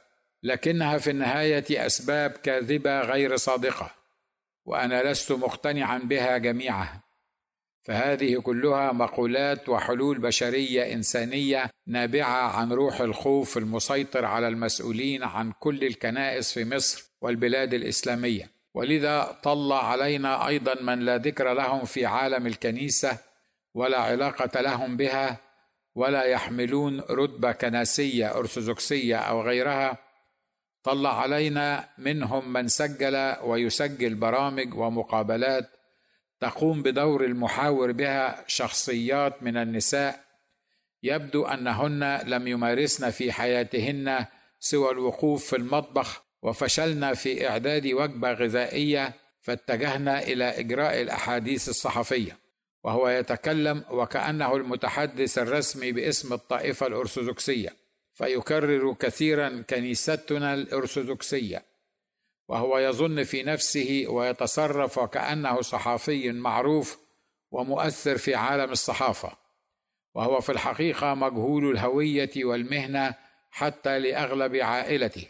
لكنها 0.43 0.97
في 0.97 1.09
النهاية 1.09 1.85
أسباب 1.85 2.31
كاذبة 2.31 3.01
غير 3.01 3.35
صادقة 3.35 3.91
وأنا 4.65 5.11
لست 5.11 5.31
مقتنعا 5.31 5.97
بها 5.97 6.37
جميعها 6.37 7.03
فهذه 7.81 8.39
كلها 8.39 8.91
مقولات 8.91 9.69
وحلول 9.69 10.19
بشرية 10.19 10.93
إنسانية 10.93 11.69
نابعة 11.87 12.57
عن 12.57 12.71
روح 12.71 13.01
الخوف 13.01 13.57
المسيطر 13.57 14.25
على 14.25 14.47
المسؤولين 14.47 15.23
عن 15.23 15.51
كل 15.51 15.83
الكنائس 15.83 16.53
في 16.53 16.65
مصر 16.65 17.03
والبلاد 17.21 17.73
الإسلامية. 17.73 18.51
ولذا 18.73 19.39
طلع 19.43 19.91
علينا 19.91 20.47
أيضا 20.47 20.81
من 20.81 20.99
لا 20.99 21.17
ذكر 21.17 21.53
لهم 21.53 21.85
في 21.85 22.05
عالم 22.05 22.47
الكنيسة 22.47 23.28
ولا 23.73 23.97
علاقة 23.97 24.61
لهم 24.61 24.97
بها 24.97 25.37
ولا 25.95 26.23
يحملون 26.23 26.99
رتبة 26.99 27.51
كنسية 27.51 28.37
أرثوذكسية 28.37 29.17
أو 29.17 29.41
غيرها. 29.41 29.97
طلع 30.83 31.21
علينا 31.21 31.89
منهم 31.97 32.53
من 32.53 32.67
سجل 32.67 33.35
ويسجل 33.43 34.15
برامج 34.15 34.73
ومقابلات 34.73 35.69
تقوم 36.39 36.83
بدور 36.83 37.25
المحاور 37.25 37.91
بها 37.91 38.43
شخصيات 38.47 39.43
من 39.43 39.57
النساء. 39.57 40.23
يبدو 41.03 41.45
أنهن 41.45 42.21
لم 42.25 42.47
يمارسن 42.47 43.09
في 43.09 43.31
حياتهن 43.31 44.25
سوى 44.59 44.91
الوقوف 44.91 45.45
في 45.45 45.55
المطبخ 45.55 46.23
وفشلنا 46.41 47.13
في 47.13 47.47
إعداد 47.49 47.87
وجبة 47.87 48.31
غذائية 48.31 49.13
فاتجهنا 49.41 50.23
إلى 50.23 50.59
إجراء 50.59 51.01
الأحاديث 51.01 51.69
الصحفية. 51.69 52.48
وهو 52.83 53.09
يتكلم 53.09 53.83
وكأنه 53.89 54.55
المتحدث 54.55 55.37
الرسمي 55.37 55.91
باسم 55.91 56.33
الطائفة 56.33 56.87
الأرثوذكسية 56.87 57.75
فيكرر 58.13 58.93
كثيرا 58.93 59.63
كنيستنا 59.69 60.53
الأرثوذكسية. 60.53 61.63
وهو 62.47 62.77
يظن 62.77 63.23
في 63.23 63.43
نفسه 63.43 64.05
ويتصرف 64.09 64.97
وكانه 64.97 65.61
صحافي 65.61 66.31
معروف 66.31 66.99
ومؤثر 67.51 68.17
في 68.17 68.35
عالم 68.35 68.71
الصحافة. 68.71 69.31
وهو 70.15 70.41
في 70.41 70.51
الحقيقة 70.51 71.13
مجهول 71.13 71.71
الهوية 71.71 72.31
والمهنة 72.37 73.15
حتى 73.51 73.99
لأغلب 73.99 74.55
عائلته 74.55 75.27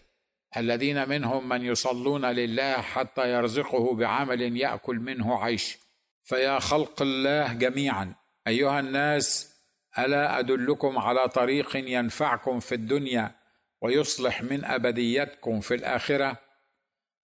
الذين 0.57 1.09
منهم 1.09 1.49
من 1.49 1.65
يصلون 1.65 2.25
لله 2.25 2.73
حتى 2.73 3.33
يرزقه 3.33 3.95
بعمل 3.95 4.57
يأكل 4.57 4.95
منه 4.95 5.43
عيش. 5.43 5.77
فيا 6.29 6.59
خلق 6.59 7.01
الله 7.01 7.53
جميعا. 7.53 8.15
أيها 8.47 8.79
الناس 8.79 9.55
ألا 9.99 10.39
أدلكم 10.39 10.97
على 10.97 11.29
طريق 11.29 11.75
ينفعكم 11.75 12.59
في 12.59 12.75
الدنيا 12.75 13.35
ويصلح 13.81 14.43
من 14.43 14.65
أبديتكم 14.65 15.59
في 15.59 15.75
الآخرة؟ 15.75 16.37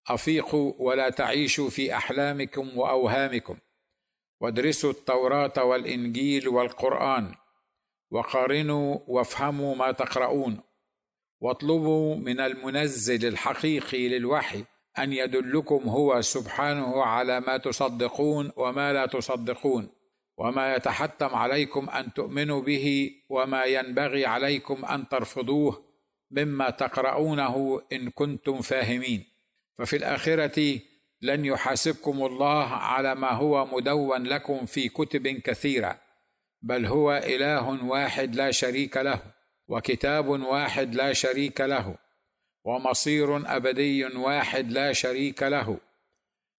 أفيقوا 0.08 0.72
ولا 0.78 1.10
تعيشوا 1.10 1.70
في 1.70 1.96
أحلامكم 1.96 2.78
وأوهامكم. 2.78 3.56
وادرسوا 4.40 4.90
التوراة 4.90 5.64
والإنجيل 5.64 6.48
والقرآن. 6.48 7.34
وقارنوا 8.10 8.98
وافهموا 9.06 9.76
ما 9.76 9.92
تقرؤون. 9.92 10.60
واطلبوا 11.40 12.16
من 12.16 12.40
المنزل 12.40 13.28
الحقيقي 13.28 14.08
للوحي 14.08 14.64
أن 14.98 15.12
يدلكم 15.12 15.88
هو 15.88 16.20
سبحانه 16.20 17.04
على 17.04 17.40
ما 17.40 17.56
تصدقون 17.56 18.52
وما 18.56 18.92
لا 18.92 19.06
تصدقون 19.06 19.88
وما 20.36 20.74
يتحتم 20.74 21.34
عليكم 21.34 21.90
أن 21.90 22.14
تؤمنوا 22.14 22.60
به 22.60 23.10
وما 23.28 23.64
ينبغي 23.64 24.26
عليكم 24.26 24.84
أن 24.84 25.08
ترفضوه 25.08 25.84
مما 26.30 26.70
تقرؤونه 26.70 27.82
إن 27.92 28.10
كنتم 28.10 28.60
فاهمين. 28.60 29.24
ففي 29.74 29.96
الآخرة 29.96 30.80
لن 31.22 31.44
يحاسبكم 31.44 32.26
الله 32.26 32.66
على 32.68 33.14
ما 33.14 33.30
هو 33.30 33.66
مدون 33.66 34.22
لكم 34.24 34.66
في 34.66 34.88
كتب 34.88 35.28
كثيرة 35.28 35.98
بل 36.62 36.86
هو 36.86 37.12
إله 37.12 37.84
واحد 37.84 38.34
لا 38.34 38.50
شريك 38.50 38.96
له 38.96 39.20
وكتاب 39.68 40.28
واحد 40.28 40.94
لا 40.94 41.12
شريك 41.12 41.60
له. 41.60 42.03
ومصير 42.64 43.56
أبدي 43.56 44.04
واحد 44.04 44.70
لا 44.70 44.92
شريك 44.92 45.42
له. 45.42 45.78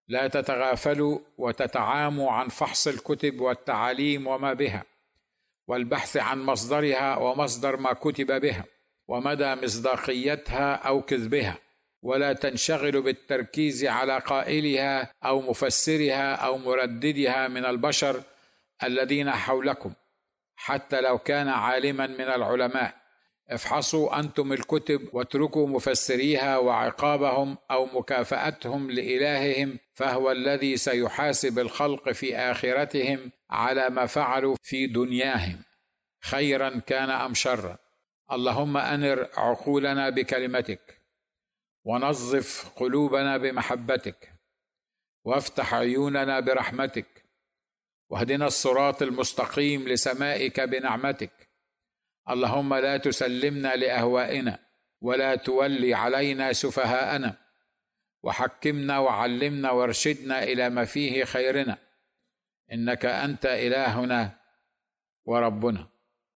لا 0.08 0.28
تتغافلوا 0.28 1.20
وتتعاموا 1.38 2.32
عن 2.32 2.48
فحص 2.48 2.88
الكتب 2.88 3.42
والتعاليم 3.42 4.28
وما 4.28 4.54
بها 4.54 4.84
والبحث 5.68 6.18
عن 6.18 6.42
مصدرها 6.42 7.18
ومصدر 7.18 7.78
ما 7.78 7.94
كتب 7.94 8.42
بها 8.42 8.66
ومدى 9.08 9.56
مصداقيتها 9.56 10.74
أو 10.74 11.02
كذبها 11.02 11.58
ولا 12.02 12.34
تنشغل 12.34 13.02
بالتركيز 13.02 13.86
على 13.86 14.18
قائلها 14.20 15.12
أو 15.26 15.42
مفسرها 15.42 16.36
أو 16.36 16.58
مرددها 16.58 17.48
من 17.48 17.66
البشر 17.66 18.24
الذين 18.84 19.32
حولكم 19.32 19.94
حتى 20.56 21.02
لو 21.02 21.18
كان 21.18 21.48
عالما 21.48 22.08
من 22.08 22.22
العلماء. 22.22 23.05
افحصوا 23.50 24.20
أنتم 24.20 24.54
الكتب 24.54 25.10
واتركوا 25.14 25.68
مفسريها 25.68 26.58
وعقابهم 26.58 27.58
أو 27.72 27.86
مكافأتهم 27.86 28.92
لإلههم 28.92 29.80
فهو 29.94 30.32
الذي 30.32 30.78
سيحاسب 30.78 31.60
الخلق 31.60 32.12
في 32.12 32.38
آخرتهم 32.38 33.32
على 33.50 33.90
ما 33.90 34.06
فعلوا 34.06 34.56
في 34.64 34.88
دنياهم. 34.88 35.62
خيرا 36.22 36.80
كان 36.80 37.10
أم 37.10 37.34
شرا. 37.34 37.78
اللهم 38.32 38.78
أنر 38.78 39.30
عقولنا 39.38 40.10
بكلمتك. 40.10 41.02
ونظف 41.84 42.72
قلوبنا 42.76 43.38
بمحبتك. 43.38 44.34
وافتح 45.24 45.74
عيوننا 45.74 46.40
برحمتك. 46.40 47.26
واهدنا 48.10 48.48
الصراط 48.48 49.02
المستقيم 49.02 49.88
لسمائك 49.88 50.60
بنعمتك. 50.60 51.45
اللهم 52.30 52.74
لا 52.74 52.98
تسلمنا 52.98 53.76
لأهوائنا 53.76 54.60
ولا 55.02 55.36
تولي 55.36 55.94
علينا 55.94 56.54
سفهاءنا. 56.54 57.38
وحكمنا 58.24 59.00
وعلمنا 59.00 59.72
وارشدنا 59.72 60.44
إلى 60.44 60.70
ما 60.70 60.86
فيه 60.86 61.24
خيرنا. 61.24 61.78
إنك 62.72 63.06
أنت 63.06 63.46
إلهنا 63.46 64.32
وربنا. 65.26 65.95